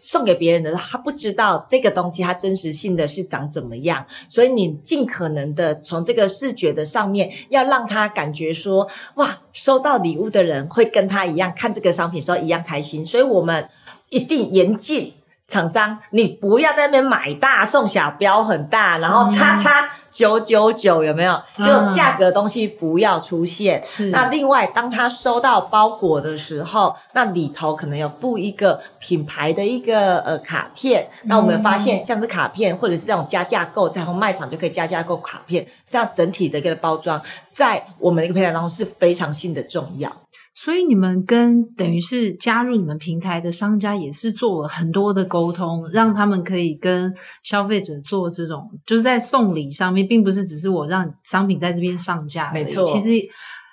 [0.00, 13.68] 送给别人的，他不知道这个东西它真实性的是长怎么样，所以你尽可能的从这个视觉的上面，要让他感觉说，哇，收到礼物的人会跟他一样看这个商品时候一样开心，所以我们
[14.08, 15.12] 一定严禁。
[15.50, 21.38] 厂商，你不要在那边买大送小，标很大，然后叉叉九九九有没有？
[21.58, 23.82] 就价格东西不要出现。
[23.82, 24.10] 是。
[24.10, 31.08] 那另外，当他收到包裹的时候，那里头可能有附一个品牌的一个呃卡片。
[31.24, 40.10] 那我们发现，像是卡片或者是这种加价购，在从卖场就可以加价购卡片，这样整体的一个包装，在我们的一个平台当中是非常性的重要。
[40.52, 52.52] 所以你们跟等于是加入你们平台的商家也是做了很多的沟通，让他们可以跟消费者做这种，就是在送礼上面，并不是只是我让商品在这边上架。
[52.52, 53.28] 没错，其实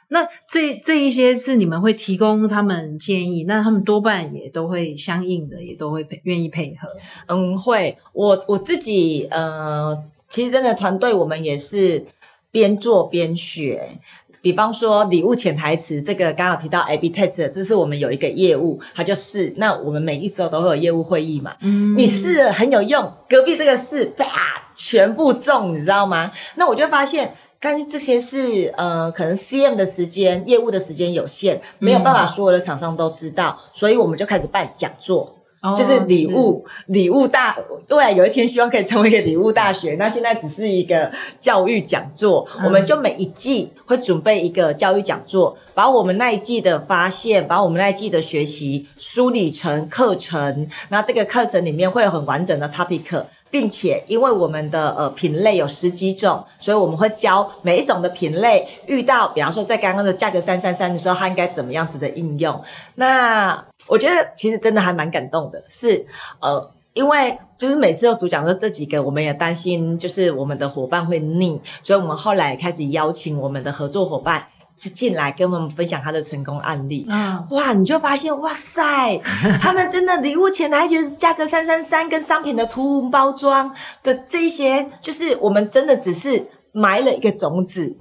[0.09, 6.87] 那这这一些是你们会提供他们建议，那他们多半也都会相应的，也都会愿意配合。
[7.25, 7.97] 嗯，会。
[8.13, 9.97] 我我自己呃，
[10.29, 12.05] 其实真的团队我们也是
[12.51, 13.99] 边做边学。
[14.41, 19.53] 比方说礼物潜台词，这个刚好提到 A/B test，这是我们有一个业务，它就试。
[19.57, 26.31] 那我们每一周都会有业务会议嘛，嗯，你试了很有用，隔壁这个试，啪，全部中，你知道吗？
[26.55, 35.36] 那我就发现，但是这些是呃，可能 CM 的时间、业务的时间有限，没有办法所有的厂商都知道，嗯，所以我们就开始办讲座。
[35.75, 37.57] 就是礼物，礼、oh, 物大，
[37.89, 39.95] 未来有一天希望可以成为一个礼物大学。
[39.95, 50.69] 那现在只是一个教育讲座，嗯、我们就每一季会准备一个教育讲座，把我们那一季的发现，把我们那一季的学习梳理成课程。
[50.89, 53.25] 那这个课程里面会有很完整的 topic，
[53.57, 62.61] 并且因为我们的呃品类有十几种，所以我们会教每一种的品类遇到，比方说在刚刚的价格三三三的时候，它应该怎么样子的应用。
[62.93, 66.05] 那我觉得其实真的还蛮感动的，是
[66.39, 74.45] 呃，因为就是每次都主讲说这几个，我们也担心就是我们的伙伴会腻，所以我们后来开始邀请我们的合作伙伴
[74.77, 77.05] 进来跟我们分享他的成功案例。
[77.09, 79.17] 嗯，哇，你就发现哇塞，
[79.59, 87.97] 他们真的礼物前台觉得价格三三三跟商品的图文包装的这些，就是我们真的只是埋了一个种子。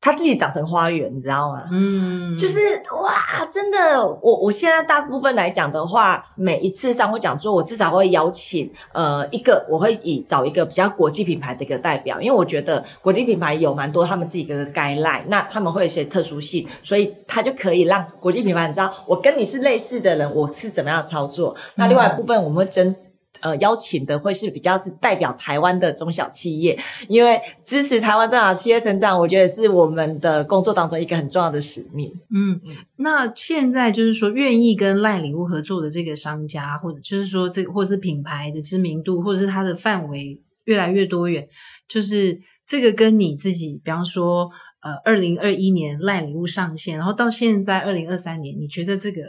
[0.00, 1.64] 他自己长成花园，你知道吗？
[1.70, 2.58] 嗯，就是
[3.02, 21.54] 哇，真的，我我现在大部分来讲的话，每一次上会讲座，我至少会邀请呃一个，我会以找一个比较国际品牌的一个代表，因为我觉得国际品牌有蛮多他们自己的 guideline，那他们会有一些特殊性，所以他就可以让国际品牌你知道，我跟你是类似的人，我是怎么样操作。
[21.74, 22.96] 那另外一部分我们会争。
[23.40, 32.12] 呃，邀请的会是比较是代表台湾的中小企业，因为支持台湾中小企业成长，我觉得是我们的工作当中一个很重要的使命。
[32.34, 32.60] 嗯，
[32.96, 41.48] 那现在就是说，愿意跟赖礼物合作的这个商家，或者就是说这个，或是品牌的知名度，或者是它的范围越来越多元，
[41.88, 44.50] 就是这个跟你自己，比方说，
[44.82, 49.22] 呃，二零二一年赖礼物上线，然后到现在二零二三年，你觉得这个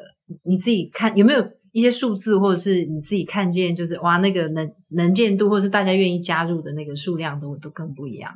[0.43, 1.47] 你自己看有没有？
[1.71, 8.31] 一些数字，或者是你自己看见，就是哇，那个能能见度，或是大家愿意加入的那个数量都，都都更不一样。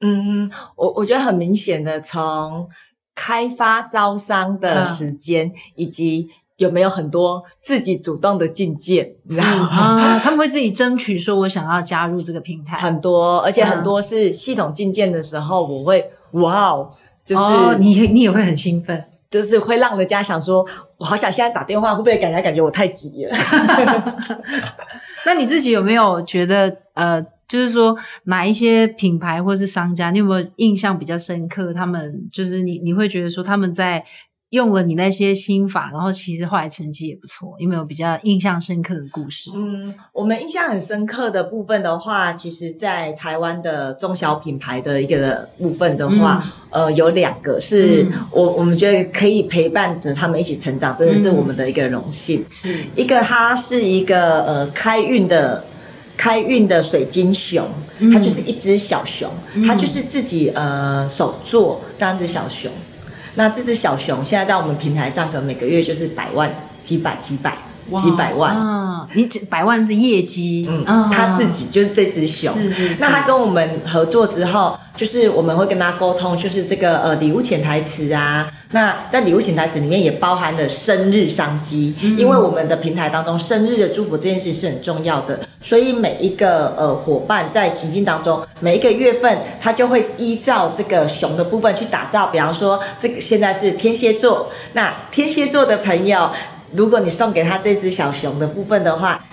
[0.00, 2.68] 嗯，我我觉得很明显的，从
[3.14, 9.66] 开发招商的时间，嗯、以及有没有很多自己主动的进件，你知道吗？
[9.66, 12.78] 啊，他们会自己争取说，我想要加入这个平台。
[12.78, 16.90] 很多，而且很多是系统进件的时候，我会、嗯、哇哦，
[17.24, 19.04] 就是、哦、你你也会很兴奋。
[19.32, 20.64] 就是会让人家想说，
[20.98, 23.36] 我好想现在打电话，会不会感觉感觉我太急了？
[25.26, 31.72] 那你自己有没有觉得，呃，就是说哪一些品牌或是商家，你有没有印象比较深刻？
[31.72, 34.04] 他们就是你，你会觉得说他们在。
[34.52, 37.56] 用了你那些心法，然后其实后来成绩也不错。
[37.58, 39.50] 有没有比较印象深刻的故事？
[39.54, 52.44] 嗯，我们印象很深刻的部分的话，其实，在台湾的中小品牌的一个部分的话，嗯、呃，有两个是我我们觉得可以陪伴着他们一起成长，真的是我们的一个荣幸。
[52.50, 55.64] 是、嗯、一个，它是一个呃开运的
[56.14, 57.66] 开运的水晶熊，
[58.12, 62.70] 它就是一只小熊，嗯、它就是自己呃手做这样子小熊。
[63.34, 67.56] 那这只小熊现在在我们平台上，可能每个月就是百万、几百、几百。
[67.96, 69.06] 几百万嗯！
[69.14, 72.54] 你这百万是业绩，嗯，嗯他自己就是这只熊。
[72.54, 72.96] 是是是。
[73.00, 78.50] 那他跟我们合作之后，就是我们会跟他沟通，就是这个呃礼物潜台词啊。
[78.70, 92.28] 那在礼物潜台词里面也包含了生日商机，嗯、因为我们的平台当中生日的祝福这件事是很重要的，所以每一个呃伙伴在行进当中，每一个月份他就会依照这个熊的部分去打造。
[92.28, 96.30] 比方说，这个现在是天蝎座，那天蝎座的朋友。
[96.74, 99.24] 如果你送给他这只小熊的部分的话，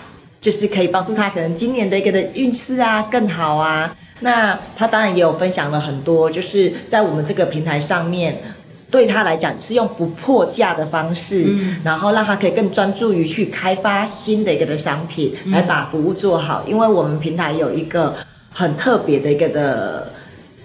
[0.41, 3.95] 就是可以帮助他可能今年的一个的运势啊更好啊。
[4.21, 8.41] 那他当然也有分享了很多，就是在我们这个平台上面，
[8.91, 16.63] 对他来讲是用不破价的方式，嗯、然后让他可以更专注于去开发新的一个的商品，嗯、来把服务做好。
[16.65, 18.15] 因为我们平台有一个
[18.52, 20.12] 很特别的一个的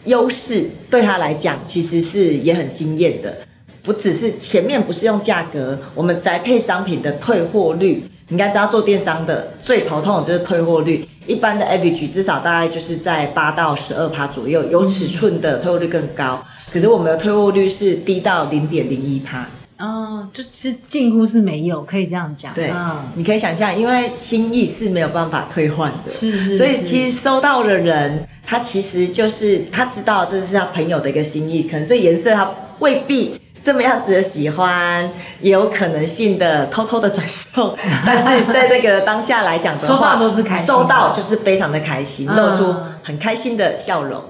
[0.04, 3.37] 优势，对他来讲其实是也很惊艳的。
[3.84, 11.06] 不只是前面不是用价格，我们宅配商品的退货率，你应该知道做电商的最头痛的就是退货率。
[11.26, 16.42] 一般的 average 至少大概就是在八到十二趴左右，有尺寸的退货率更高。
[16.72, 19.46] 可是我们的退货率是低到零点零一趴。
[19.78, 22.54] 哦，就是近乎是没有，可以这样讲。
[22.54, 26.56] 对，嗯、你可以想象，因为心意是没有办法退换的，是，是是。
[26.56, 33.38] 所以其实收到的人，他其实就是他知道这是他朋友的一个心意，可能这颜色他未必。
[33.64, 37.74] 这么样子的喜欢，也有可能性的偷偷的转送，
[38.07, 44.22] 但是在那个当下来讲的话，收到都是开心，收到就是非常的开心，露出很开心的笑容。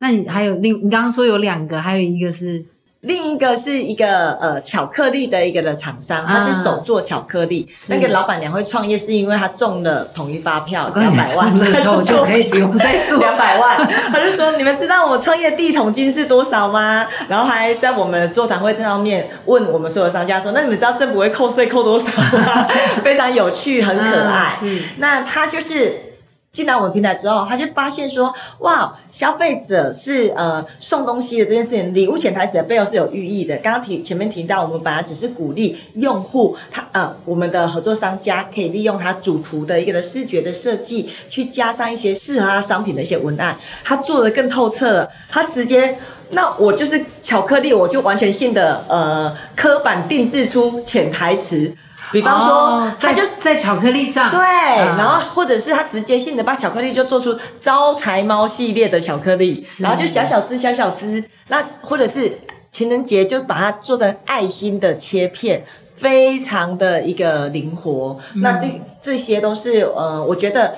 [0.00, 2.66] 那你还有另，你刚刚说有两个，还有一个是。
[3.04, 7.68] 另一个是一个呃巧克力的一个的厂商，他是手做巧克力。
[7.70, 13.76] 啊、那个老板娘会创业，是因为他中了统一发票两百万， 他就， 就可以不用再做两百万。
[14.10, 22.06] 他就说：“你们知道我创业第一桶金是多少吗？”然后还在我们的座谈会上面问我们所有商家说：“那你们知道政府会扣税扣多少
[22.38, 22.66] 吗？”
[23.04, 24.34] 非常有趣，很可爱。
[24.34, 24.58] 啊、
[24.96, 26.13] 那他就是。
[26.54, 33.56] 进来我们平台之后，他就发现说：“哇，消费者是呃送东西的这件事情，礼物潜台词的背后是有寓意的。
[33.56, 45.10] 刚刚提前面提到，我们本来只是鼓励用户，他呃我们的合作商家可以利用他主图的一个的视觉的设计，去加上一些适合他商品的一些文案，他做得更透彻了。
[45.28, 45.98] 他直接，
[46.30, 51.74] 那我就是巧克力，我就完全性的呃刻板定制出潜台词。”
[52.14, 62.38] 比方说，哦、他就在，在巧克力上，对，嗯、然后或者是他直接性的把巧克力就做出招财猫系列的巧克力，是然后就小小只小小只，那或者是
[62.70, 68.16] 情人节就把它做成爱心的切片，非常的一个灵活。
[68.34, 70.76] 嗯、那这这些都是呃，我觉得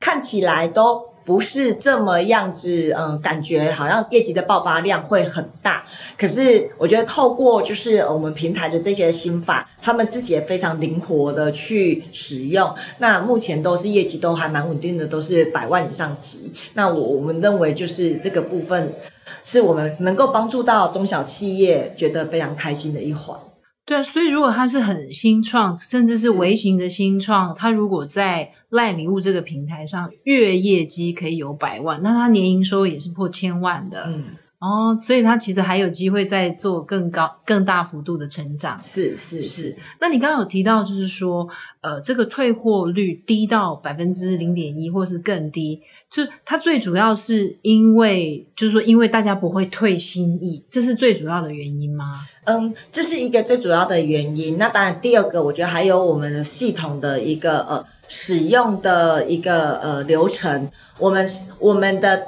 [0.00, 1.13] 看起来都。
[1.24, 5.82] 不是这么样子，嗯，感觉好像业绩的爆发量会很大。
[6.18, 12.74] 可是我觉得透过就是我们平台的这些心法，他们自己也非常灵活的去使用。
[12.98, 16.52] 那目前都是业绩都还蛮稳定的，都是百万以上级。
[16.74, 18.94] 那我我们认为就是这个部分，
[19.42, 23.38] 是我们能够帮助到中小企业觉得非常开心的一环。
[23.86, 34.04] 对啊，所以如果它是很新创，甚至是微型的新创，它如果在赖礼物这个平台上月业绩可以有百万，那它年营收也是破千万的。
[34.06, 34.24] 嗯。
[34.60, 38.78] 哦，所以它其实还有机会再做更高、更大幅度的成长。
[38.78, 39.40] 是是是。
[39.40, 41.46] 是是那你刚刚有提到，就是说，
[41.82, 52.22] 呃，这个退货率低到百分之零点一，或是更低，就它最主要是因为，就是说，因为大家不会退心意，这是最主要的原因吗？
[52.44, 54.56] 嗯，这是一个最主要的原因。
[54.56, 61.28] 那当然，第二个，我觉得还有我们的系统的一个呃使用的一个呃流程，我们
[61.58, 62.22] 我们的。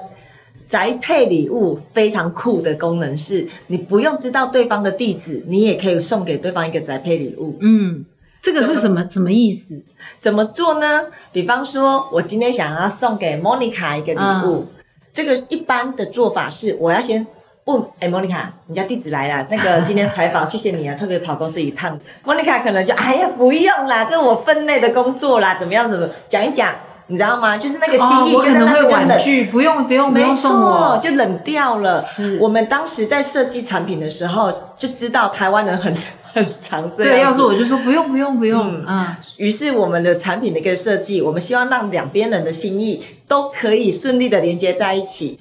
[0.69, 7.57] 宅配礼物非常酷的功能是，你不用知道对方的地址，你也可以送给对方一个宅配礼物。
[7.61, 8.05] 嗯，
[8.43, 9.81] 这个是什么什么意思？
[10.21, 11.07] 怎么做呢？
[11.33, 14.67] 比方说，我今天想要送给 Monica 一个礼物，嗯、
[15.13, 17.27] 这个一般的做法是，我要先
[17.67, 21.99] 问，哎，Monica，你家地址来了，那个今天采访，谢谢你啊，特别跑公司一趟。
[22.25, 25.89] Monica 可能就，哎呀，不用啦，这是我分内的工作啦，怎么样？
[25.89, 26.75] 怎么讲一讲？
[27.09, 27.57] 你知道吗？
[27.57, 32.05] 就是那个心意，就在那边就冷，不用不用不用送我，就冷掉了。
[32.41, 35.95] 我们当时在设计产品的时候，就知道台湾人很
[36.35, 37.13] 很常这样。
[37.13, 38.85] 对，要是我就说不用不用不用。
[38.87, 45.39] 嗯，于是我们的产品的一个设计，我们希望让两边人的心意都可以顺利的连接在一起。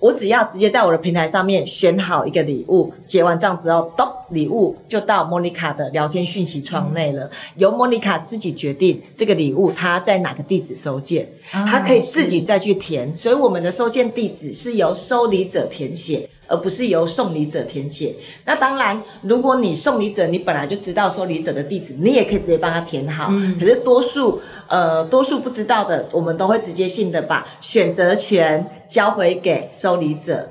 [0.00, 7.24] 我只要直接在我的平台上面选好一个礼物，结完账之后，咚，礼物就到莫妮卡的聊天讯息窗内了。
[7.24, 13.14] 嗯、由莫妮卡自己决定这个礼物她在哪个地址收件，她、啊、可以自己再去填。
[13.16, 16.28] 所以我们的收件地址是由收礼者填写。
[16.48, 18.16] 而不是由送礼者填写。
[18.46, 23.28] 那当然，如果你送礼者你本来就知道收礼者的地址，你也可以直接帮他填好。
[23.30, 30.50] 嗯、可是多数呃多数不知道的，我们都会直接性的把选择权交回给收礼者。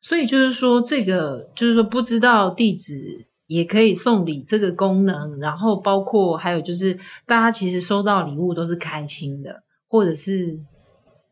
[0.00, 10.58] 所以就是说，这个就是说不知道地址也可以送礼这个功能，然后包括还有就是大家其实收到礼物都是开心的，或者是。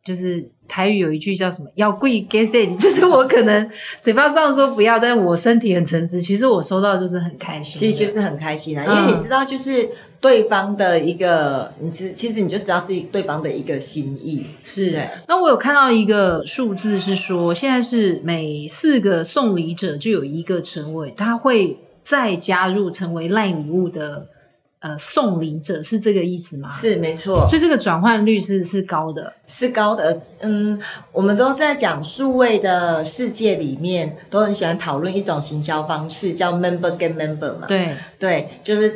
[0.04, 6.20] 就是台语有一句叫什么“要贵给谁”，就是我可能嘴巴上说不要，但是我身体很诚实。
[6.20, 9.88] 其实我收到就是很开心，其实就是很开心啊，因为你知道，就是
[10.20, 14.44] 对方的一个，你其实其实你就知道是对方的一个心意。
[14.62, 24.26] 是，对那我有看到一个数字是说，现在是每四个送礼者就有一个成为，他会再加入成为赖礼物的。
[24.82, 26.68] 呃，送礼者是这个意思吗？
[26.68, 27.46] 是，没错。
[27.46, 30.20] 所以这个转换率是是高的，是高的。
[30.40, 30.78] 嗯，
[31.12, 37.66] 我们都在讲数位的世界里面，都很喜欢讨论一种行销方式，叫 member get member 嘛。
[37.66, 38.92] 对，对，就是。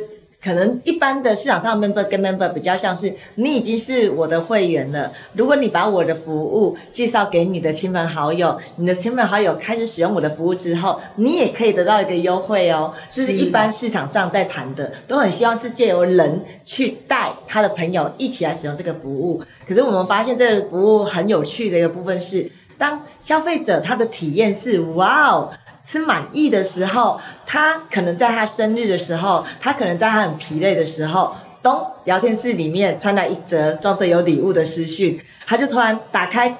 [0.47, 12.93] 可能一般的市场上 member 跟 member 比较像是你已经是我的会员了，如果你把我的服务介绍给你的亲朋好友，你的亲朋好友开始使用我的服务之后，你也可以得到一个优惠哦。
[13.09, 19.43] 就是一般市场上在谈的，都很希望是借由人去带他的朋友一起来使用这个服务。
[19.67, 25.51] 可是我们发现这个服务很有趣的一个部分是，当消费者他的体验是哇哦。
[25.89, 31.33] 是满意的时候，他可能在他生日的时候，他可能在他很疲累的时候，
[31.63, 36.57] 咚，聊天室里面传来一则装着有礼物的私讯，他就突然打开，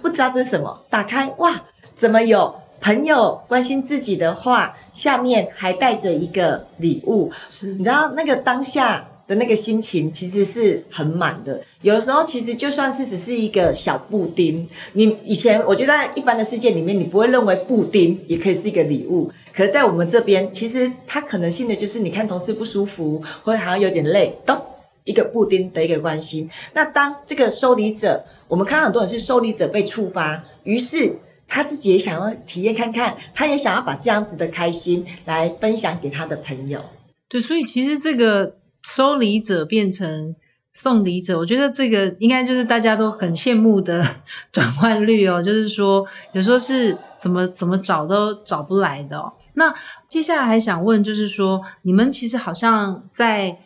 [0.00, 1.60] 不知道这是什么，打开哇，
[1.96, 7.32] 怎么有朋友关心自己的话，下面还带着一个礼物，
[7.76, 9.08] 你知道那个当下。
[9.26, 11.62] 的那个心情其实是很满的。
[11.82, 19.30] 有的时候，其实就算是只是一个小布丁，你以前我觉得在一般的世界里面，你不会认为布丁也可以是一个礼物。
[19.52, 24.56] 可是，在我们这边，其实它可能性的就是，你看同事不舒服，或好像有点累，咚，
[25.04, 26.48] 一个布丁的一个关心。
[26.74, 31.16] 那当这个收礼者，我们看到很多人是收礼者被触发，于是
[31.48, 36.80] 他自己也想要体验看看，他也想要把这样子的开心来分享给他的朋友。
[37.28, 38.56] 对，所以其实这个。
[38.94, 40.34] 收礼者变成
[40.72, 44.06] 送礼者，我觉得这个应该就是大家都很羡慕的
[44.52, 45.42] 转换率哦。
[45.42, 49.20] 就是说，有时候是怎么怎么找都找不来的。
[49.54, 49.74] 那
[50.08, 53.58] 接下来还想问，就是说，你们其实好像在。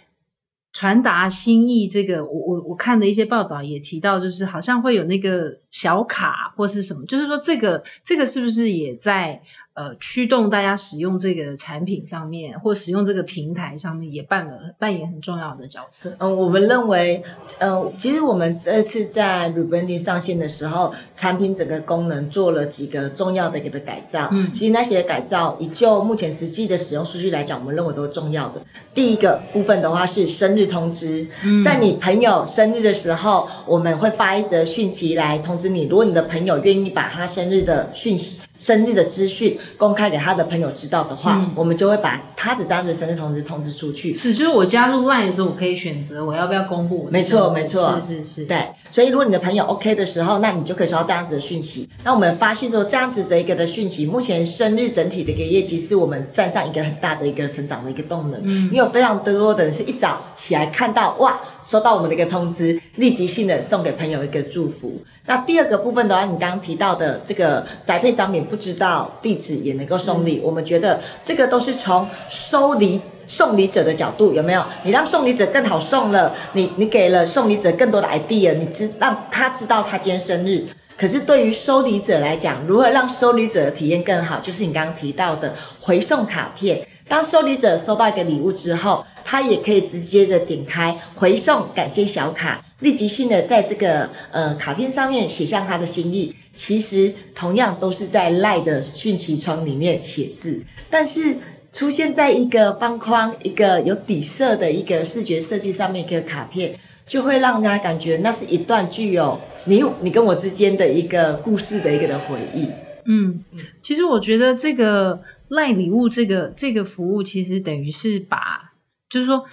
[0.73, 9.43] 传达心意，这个我我我看的一些报道也提到，就是好像会有那个小卡或是什么，就是说这个这个是不是也在？
[9.73, 16.13] 呃，驱动大家使用这个产品上面，或使用这个平台上面，也扮了扮演很重要的角色。
[16.19, 17.23] 嗯，我们认为，
[17.59, 24.29] 嗯，其实我们这次在 rebranding 上线的时候，产品整个功能做了几个重要的一个的改造。
[24.33, 28.61] 嗯，其实那些改造，以就目前实际的使用数据来讲，我们认为都是重要的。
[28.93, 38.39] 第一个部分的话是生日通知，嗯，在你朋友生日的时候，我们会发一则讯息来通知你，如果你的朋友愿意把他生日的讯息。
[38.61, 44.13] 生日的资讯公开给他的朋友知道的话，嗯、我们就会把他的这样子生日通知通知出去。
[44.13, 47.11] 是，就是我加入 LINE 的时候，我可以选择我要不要公布我的。
[47.11, 48.69] 没错，没错，是是是，对。
[48.91, 51.89] 所以如果你的朋友 OK 的时候，那你就可以收到这样子的讯息。
[52.05, 58.39] 那我们发现说这样子的一个的讯息，目前生日整体的一个业绩是我们站上一个很大的一个成长的一个动能。
[58.45, 65.01] 嗯，因为有非常多的人是一早起来看到哇，收到我们的一个通知，立即性的送给朋友一个祝福。
[65.27, 74.65] 那第二个部分的话，你刚刚提到的这个宅配商品，不知道地址也能够送礼，我们觉得这个都是从收礼送礼者的角度，有没有？
[74.83, 80.67] 你让送礼者更好送了，你你给了送礼者更多的 idea，你知让他知道他今天生日。
[80.97, 86.87] 可是对于收礼者来讲，如何让收礼者的体验更好，就是你刚刚提到的回送卡片。
[87.09, 92.63] 当收礼者收到一个礼物之后，他也可以直接的点开回送感谢小卡。
[92.81, 101.35] 立即性的在这个呃卡片上面写上他的心意，其实同样都是在赖的讯息窗里面写字，但是
[101.73, 112.69] 出现在一个方框、一个有底色的一个视觉设计上面一个卡片，就会让人家感觉那是一段具有你你跟我之间的一个故事的一个的回忆。
[113.07, 113.43] 嗯，
[113.83, 118.75] 其实我觉得这个赖礼物这个这个服务，其实等于是把，
[119.09, 119.47] 就是说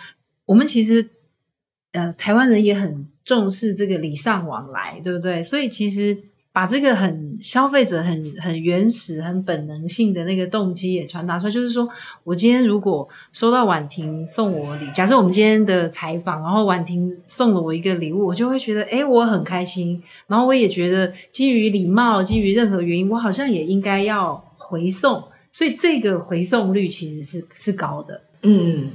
[0.45, 1.09] 我们其实
[1.93, 3.07] 呃台湾人也很。
[3.27, 5.43] 重视这个礼尚往来，对不对？
[5.43, 6.17] 所以其实
[6.57, 11.87] 把这个很消费者很很原始、很本能性的那个动机也传达出来，就是说
[12.23, 28.89] 我今天如果收到婉婷送我礼，假设我们今天的采访，然后婉婷送了我一个礼物，我就会觉得，诶，我很开心，然后我也觉得基于礼貌，基于任何原因，我好像也应该要回送，所以这个回送率其实是是高的，嗯。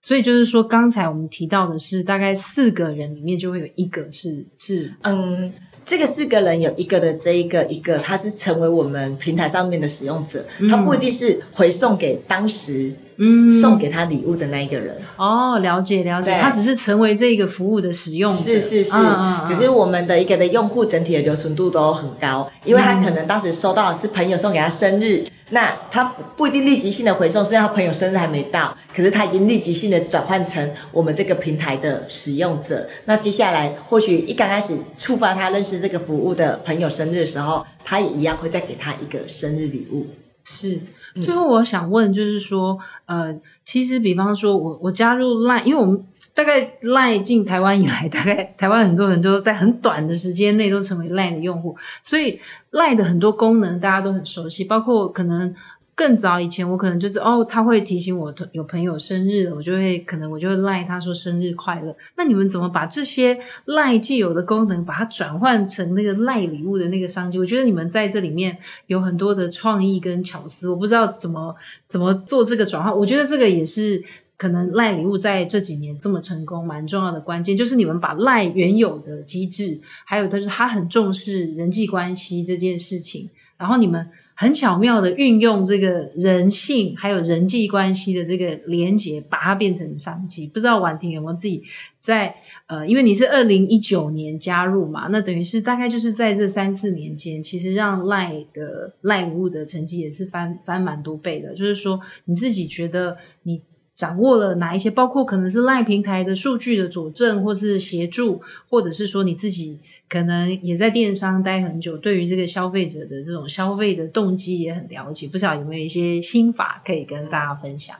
[0.00, 5.52] 所以就是说，刚才我们提到的是，大概四个人里面就会有一个是是，嗯，
[5.88, 14.94] 这个四个人有一个的这一个一个，他是成为我们平台上面的使用者，嗯、他不一定是回送给当时嗯送给他礼物的那一个人。
[15.16, 18.90] 哦，了解了解，他只是成为这个服务的使用者，是是是。
[18.92, 25.24] 嗯嗯嗯，可是我们的一个的用户整体的留存度都很高，因为他可能当时收到的是朋友送给他生日。
[25.50, 26.04] 那他
[26.36, 32.88] 不一定立即性的回送，虽然他朋友生日还没到，可是他已经立即性的转换成我们这个平台的使用者。
[33.04, 40.06] 那接下来或许一刚开始触发他认识这个服务的朋友生日的时候，他也一样会再给他一个生日礼物。
[40.44, 40.80] 是。
[41.22, 46.02] 最后我想问，就是说，呃，其实比方说我我加入 LINE，因为我们
[46.34, 52.40] 大概 LINE 进台湾以来，大概台湾很多人都在很短的时间内都成为 LINE 的用户，所以
[52.72, 55.54] LINE 的很多功能大家都很熟悉，包括可能。
[55.98, 61.92] 更早以前，我可能就是哦，他会提醒我有朋友生日了，我就会可能我就会赖他说生日快乐。
[62.16, 67.36] 那你们怎么把这些赖既有的功能，把它转换成那个赖礼物的那个商机？
[67.36, 71.52] 我觉得你们在这里面有很多的创意跟巧思，我不知道怎么
[71.88, 72.96] 怎么做这个转换。
[72.96, 74.00] 我觉得这个也是
[74.36, 84.08] 可能赖礼物在这几年这么成功蛮重要的关键，就是你们把赖原有的机制，还有就是他很重视人际关系这件事情，然后你们。
[84.40, 90.46] 很巧妙的运用这个人性还有人际关系的这个连接，把它变成商机。
[90.46, 91.60] 不知道婉婷有没有自己
[91.98, 92.32] 在
[92.68, 101.52] 呃，因为你是二零一九年加入嘛，那等于是大概就是在这三四年间，其实让赖的赖物的成绩也是翻翻蛮多倍的。
[101.54, 103.60] 就是说你自己觉得你。
[103.98, 108.40] 掌握了哪一些，包括可能是赖平台的数据的佐证，或是协助，
[108.70, 109.76] 或者是说你自己
[110.08, 117.96] 可能也在电商待很久，对于这个消费者的这种消费的动机也很了解，不知道有没有一些心法可以跟大家分享？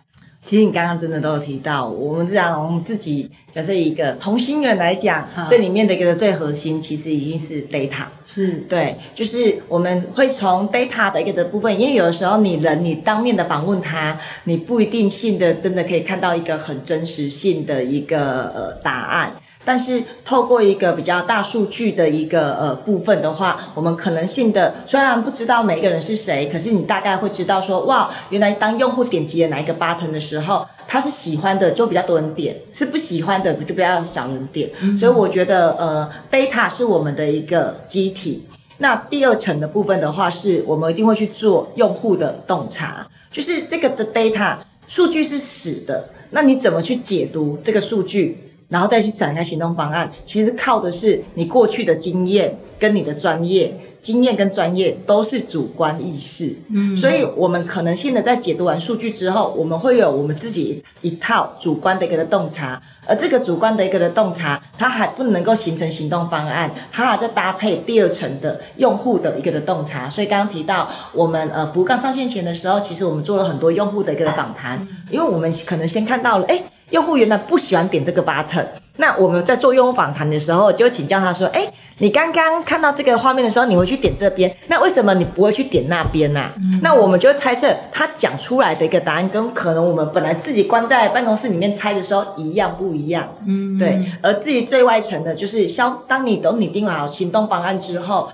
[0.49, 19.35] 其实你刚刚真的都有提到，我们这样我们自己假设一个同心圆来讲，嗯、这里面的一个最核心，其实已经是 data，是对，就是我们会从 data 的一个的部分，因为有的时候你人你当面的访问他，你不一定性的真的可以看到一个很真实性的一个呃答案。
[19.69, 34.71] 但是透过一个比较大数据的一个呃部分的话，我们可能性的虽然不知道每一个人是谁，可是你大概会知道说，哇，原来当用户点击了哪一个 button 的时候，他是喜欢的就比较多人点，是不喜欢的就比较少人点。
[34.81, 38.47] 嗯、所以我觉得呃，data 是我们的一个机体。
[38.79, 44.57] 那第二层的部分的话，是我们一定会去做用户的洞察，就是这个的 data
[44.87, 50.11] 数据是死的，那你怎么去解读这个数据，然后再去展开行动方案？
[50.25, 53.79] 其实靠的是你过去的经验跟你的专业。
[54.01, 70.09] 经验跟专业都是主观意识，嗯，所以我们可能性的在解读完数据之后，我们会有我们自己一套主观的一个的洞察，而这个主观的一个的洞察，它还不能够形成行动方案，它还在搭配第二层的用户的一个的洞察。
[70.09, 78.65] 所以刚刚提到我们呃服务刚上线前的时候，其实我们做了很多用户的一个的访谈，因为我们可能先看到了，哎，用户原来不喜欢点这个 button。
[79.01, 93.33] 那我们在做用户访谈的时候，就请教他说：“哎，你刚刚看到这个画面的时候，你会去点这边，那为什么你不会去点那边呢、啊？”嗯、那我们就猜测他讲出来的一个答案，跟可能我们本来自己关在办公室里面猜的时候一样不一样？
[93.47, 94.05] 嗯，对。
[94.21, 98.29] 而至于最外层的，就是消，当你都拟定好行动方案之后，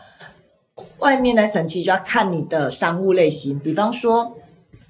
[1.00, 4.34] 外面的神奇就要看你的商务类型，比方说。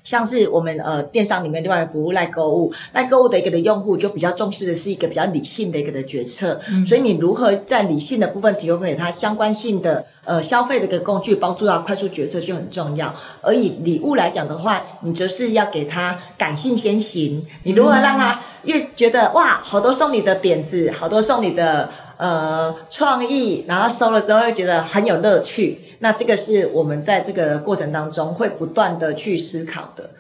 [0.05, 13.13] 像是我们呃电商里面另外的服务赖购物，赖购物的一个的用户就比较重视的是一个比较理性的一个的决策，嗯、所以你如何在理性的部分提供给他相关性的呃消费的一个工具，帮助他快速决策就很重要。
[13.41, 21.89] 而以礼物来讲的话，你则是要给他感性先行，你如何让他越觉得哇，好多送你的点子，好多送你的。
[22.17, 30.11] 呃，创意，然后收了之后又觉得很有乐趣，那这个是我们在这个过程当中会不断的去思考的。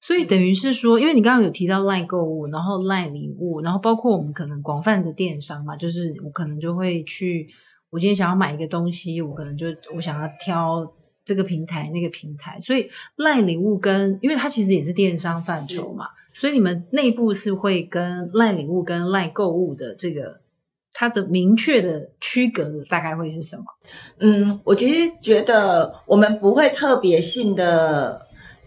[0.00, 7.48] 所以等于是说，因为你刚刚有提到 LINE 购物，然后 LINE 礼物，然后包括我们可能广泛的电商嘛，就是我可能就会去，
[7.90, 10.84] 我今天想要买一个东西，我可能就我想要挑
[11.24, 20.40] 这个平台那个平台，所以 LINE 礼物跟，因为它其实也是电商范畴嘛，所以你们内部是会跟 LINE 礼物跟 LINE 购物的这个。
[21.00, 23.62] 它的明确的区隔大概会是什么？
[24.18, 28.20] 嗯，我其实觉得我们不会特别性的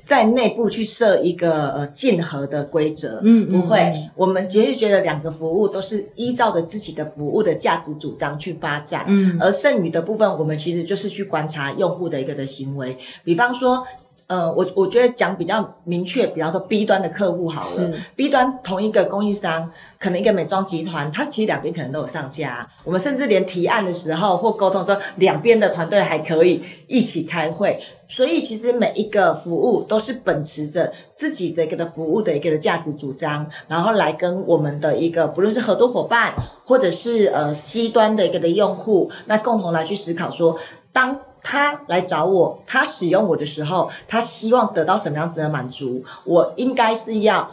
[0.05, 3.79] 在内部去设一个呃竞合的规则，嗯，不会。
[3.81, 13.85] 嗯、我们其实觉得两个服务都是依照着自己的服务的价值主张去发展，嗯，而剩余的部分，我们其实就是去观察用户的一个的行为，比方说。
[14.31, 19.69] 呃，我我觉得讲比较明确，比方说 B 端的客户好了，B 端同一个供应商，
[19.99, 22.65] 可能一个美妆集团，它其实两边可能都有上架。
[22.85, 27.77] 我们甚至连提案的时候或沟通的时候，两边的团队还可以一起开会。
[28.07, 40.57] 所以其实每一个服务都是秉持着自己的一个的服务的一个的价值主张，然后来跟我们的一个不论是合作伙伴，或者是呃 C 端的一个的用户，那共同来去思考说，
[40.93, 41.19] 当。
[41.41, 46.03] 他来找我，他使用我的时候，他希望得到什么样子的满足？
[46.25, 47.49] 我应该是要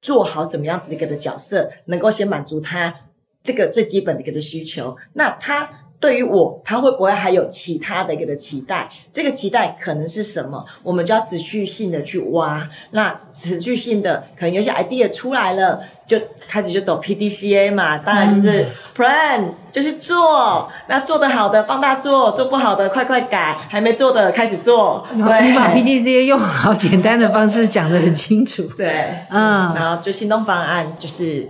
[0.00, 2.94] 做好什么样子的一个的角色，能够先满足他
[3.42, 4.96] 这个最基本的一个的需求。
[5.14, 5.70] 那他。
[5.98, 8.88] 对于我，他会不会还有其他的一个的期待？
[9.12, 10.64] 这个期待可能是什么？
[10.82, 12.68] 我们就要持续性的去挖。
[12.90, 17.96] 那持续性的，可能有些 idea 出来了，就开始就走 PDCA 嘛。
[17.98, 20.70] 当然就是 plan，就是做。
[20.86, 23.56] 那做的好的放大做，做不好的快快改。
[23.70, 25.06] 还没做的开始做。
[25.10, 28.62] 对，你把 PDCA 用好简单的方式讲得很清楚。
[28.76, 31.48] 对，嗯，然后就行动方案就是。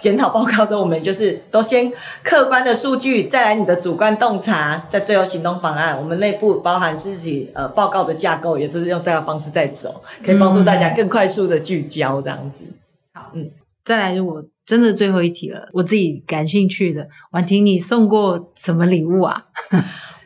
[0.00, 1.92] 检讨报告之后，我们就是都先
[2.24, 5.96] 客观的数据，再来你的主观洞察，在最后行动方案。
[5.96, 12.64] 我们内部包含自己呃报告的架构，也是用这个方式在走，可以帮助大家更快速的聚焦这样子。
[12.64, 12.74] 嗯、
[13.12, 13.50] 好，嗯，
[13.84, 19.44] 再来就我真的最后一题了，我自己感兴趣的，婉婷，你送过什么礼物啊？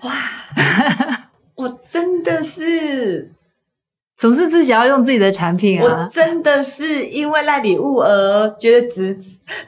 [0.02, 0.12] 哇，
[1.56, 3.32] 我真的是。
[4.24, 6.00] 总是自己要用自己的产品啊！
[6.00, 9.14] 我真的是因为赖礼物而觉得值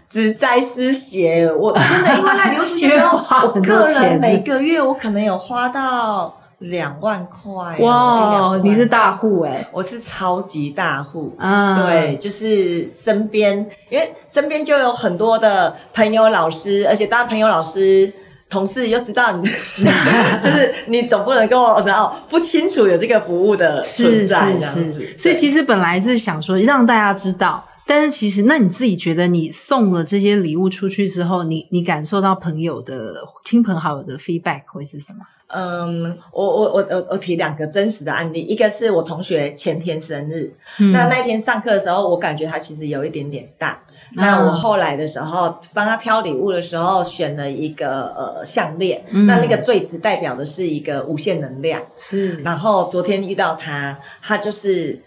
[0.09, 1.53] 值灾思血。
[1.53, 7.77] 我真的因为赖礼物出现之后，我个人每个月我可能有花到两万块。
[7.81, 11.37] 哇，你是大户诶，我是超级大户。
[11.37, 13.59] 啊，对，就是身边，
[13.91, 18.11] 因为身边就有很多的朋友、老师，而且当朋友、老师。
[18.49, 19.49] 同事又知道你，
[20.41, 25.03] 就是你总不能跟我然后不清楚有这个服务的存在这样子。
[25.19, 33.15] 所以其实本来是想说让大家知道，但是其实那你自己觉得你送了这些礼物出去之后，你你感受到朋友的
[33.45, 35.21] 亲朋好友的 feedback 会是什么？
[35.49, 43.81] 嗯，我我我我我提两个真实的案例，一个是我同学前天生日，嗯、那那一天上课的时候，我感觉他其实有一点点大。
[43.89, 51.81] 嗯、那我后来的时候帮他挑礼物的时候，选了一个呃项链，嗯、那那个坠子代表的是一个无限能量。
[51.97, 55.01] 是，然后昨天遇到他，他就是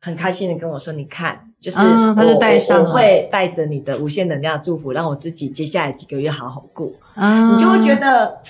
[0.00, 6.90] 很开心的跟我说：“你看，就是我、嗯、他就带上我，我会带着你的无限能量祝福，让我自己接下来几个月好好过。
[7.14, 8.40] 嗯”你就会觉得。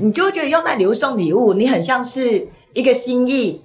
[0.00, 3.60] 你就会觉得用那礼物送礼物，你很像是一个心意，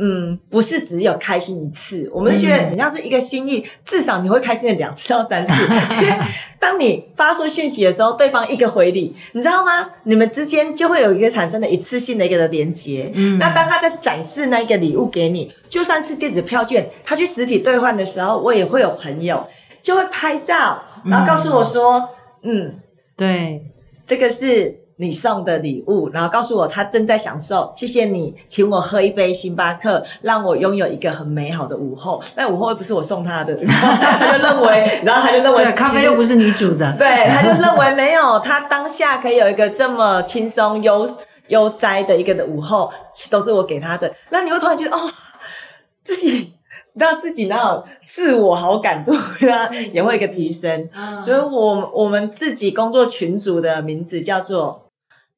[0.00, 5.52] 嗯，不是只有开心一次，我们觉得很像是一个心意，至少你会开心的两次到三次。
[6.00, 6.16] 因为
[6.60, 9.90] 当你发出讯息的时候，对方一个回礼，你知道吗？
[10.04, 13.10] 你们之间就会有一个产生的一次性的一个的连接。
[13.14, 19.44] 嗯，那当他在展示那个礼物给你，就算是电子票券，他去实体兑换的时候，我也会有朋友
[19.82, 22.08] 就会拍照，然后告诉我说，
[22.42, 22.80] 嗯，嗯
[23.16, 23.62] 对，
[24.06, 24.84] 这个是。
[25.00, 32.20] 你送的礼物，然后告诉我他正在享受，谢谢你请我喝一杯星巴克，让我拥有一个很美好的午后。
[32.34, 41.08] 那午后又不是我送他的， 他就认为，然后他就认为对，咖啡又不是你煮的， 对，他就认为没有，他当下可以有一个这么轻松悠
[41.46, 42.92] 悠哉的一个的午后，
[43.30, 44.12] 都是我给他的。
[44.30, 45.10] 那你会突然觉得哦，
[46.02, 46.54] 自己。
[46.94, 50.88] 让自己那种自我好感度啊， 也会一个提升。
[50.92, 54.86] 嗯、所以我，我我们自己工作群组的名字叫做“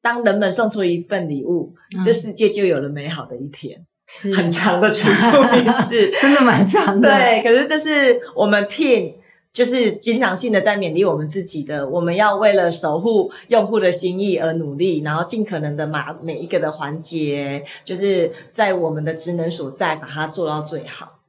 [0.01, 3.85] 当人们送出一份礼物，嗯、这世界就有了美好的一天”。
[4.13, 7.09] 是很长的群组名字， 真的蛮长的。
[7.09, 9.13] 对，可是这是我们 team
[9.53, 21.19] 就是经常性的在勉励我们自己的，我们要为了守护用户的心意而努力，然后尽可能的把每一个的环节，就是在我们的职能所在，把它做到最好。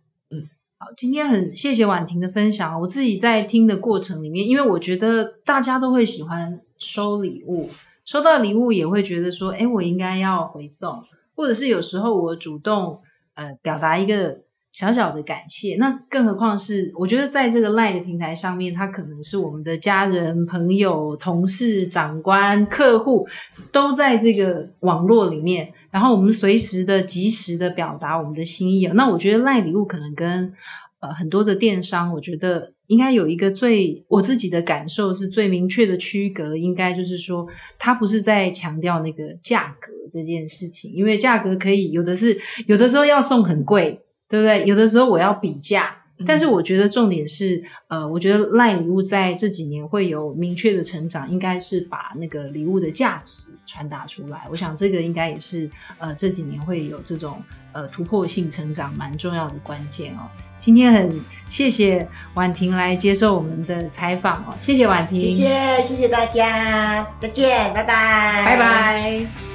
[0.96, 2.80] 今天很谢谢婉婷的分享。
[2.80, 7.70] 我自己在听的过程里面，因为我觉得大家都会喜欢收礼物，
[8.04, 11.02] 收到礼物也会觉得说，诶，我应该要回送，
[11.34, 13.00] 或者是有时候我主动
[13.34, 14.40] 呃表达一个
[14.72, 15.76] 小小的感谢。
[15.78, 23.28] 那更何况是，我觉得在这个 LINE 的平台上面，它可能是我们的家人、朋友、同事、长官、客户
[23.70, 25.72] 都在这个网络里面。
[25.90, 28.92] 然后我们随时的、及时的表达我们的心意啊。
[28.94, 30.52] 那我觉得赖礼物可能跟
[31.00, 44.66] 呃很多的电商，我觉得应该有一个最我自己的感受是最明确的区隔，应该就是说，它不是在强调那个价格这件事情，因为价格可以有的是，有的时候要送很贵，对不对？
[44.66, 45.96] 有的时候我要比价。
[46.24, 54.46] 但是我觉得重点是，呃，我觉得 LINE 礼物在这几年会有明确的成长，应该是把那个礼物的价值传达出来。
[54.50, 55.68] 我想这个应该也是
[55.98, 60.28] 呃这几年会有这种呃突破性成长蛮重要的关键哦。
[60.62, 69.51] 今天很谢谢婉婷来接受我们的采访哦，谢谢婉婷，谢谢谢谢大家，再见，拜拜，拜拜。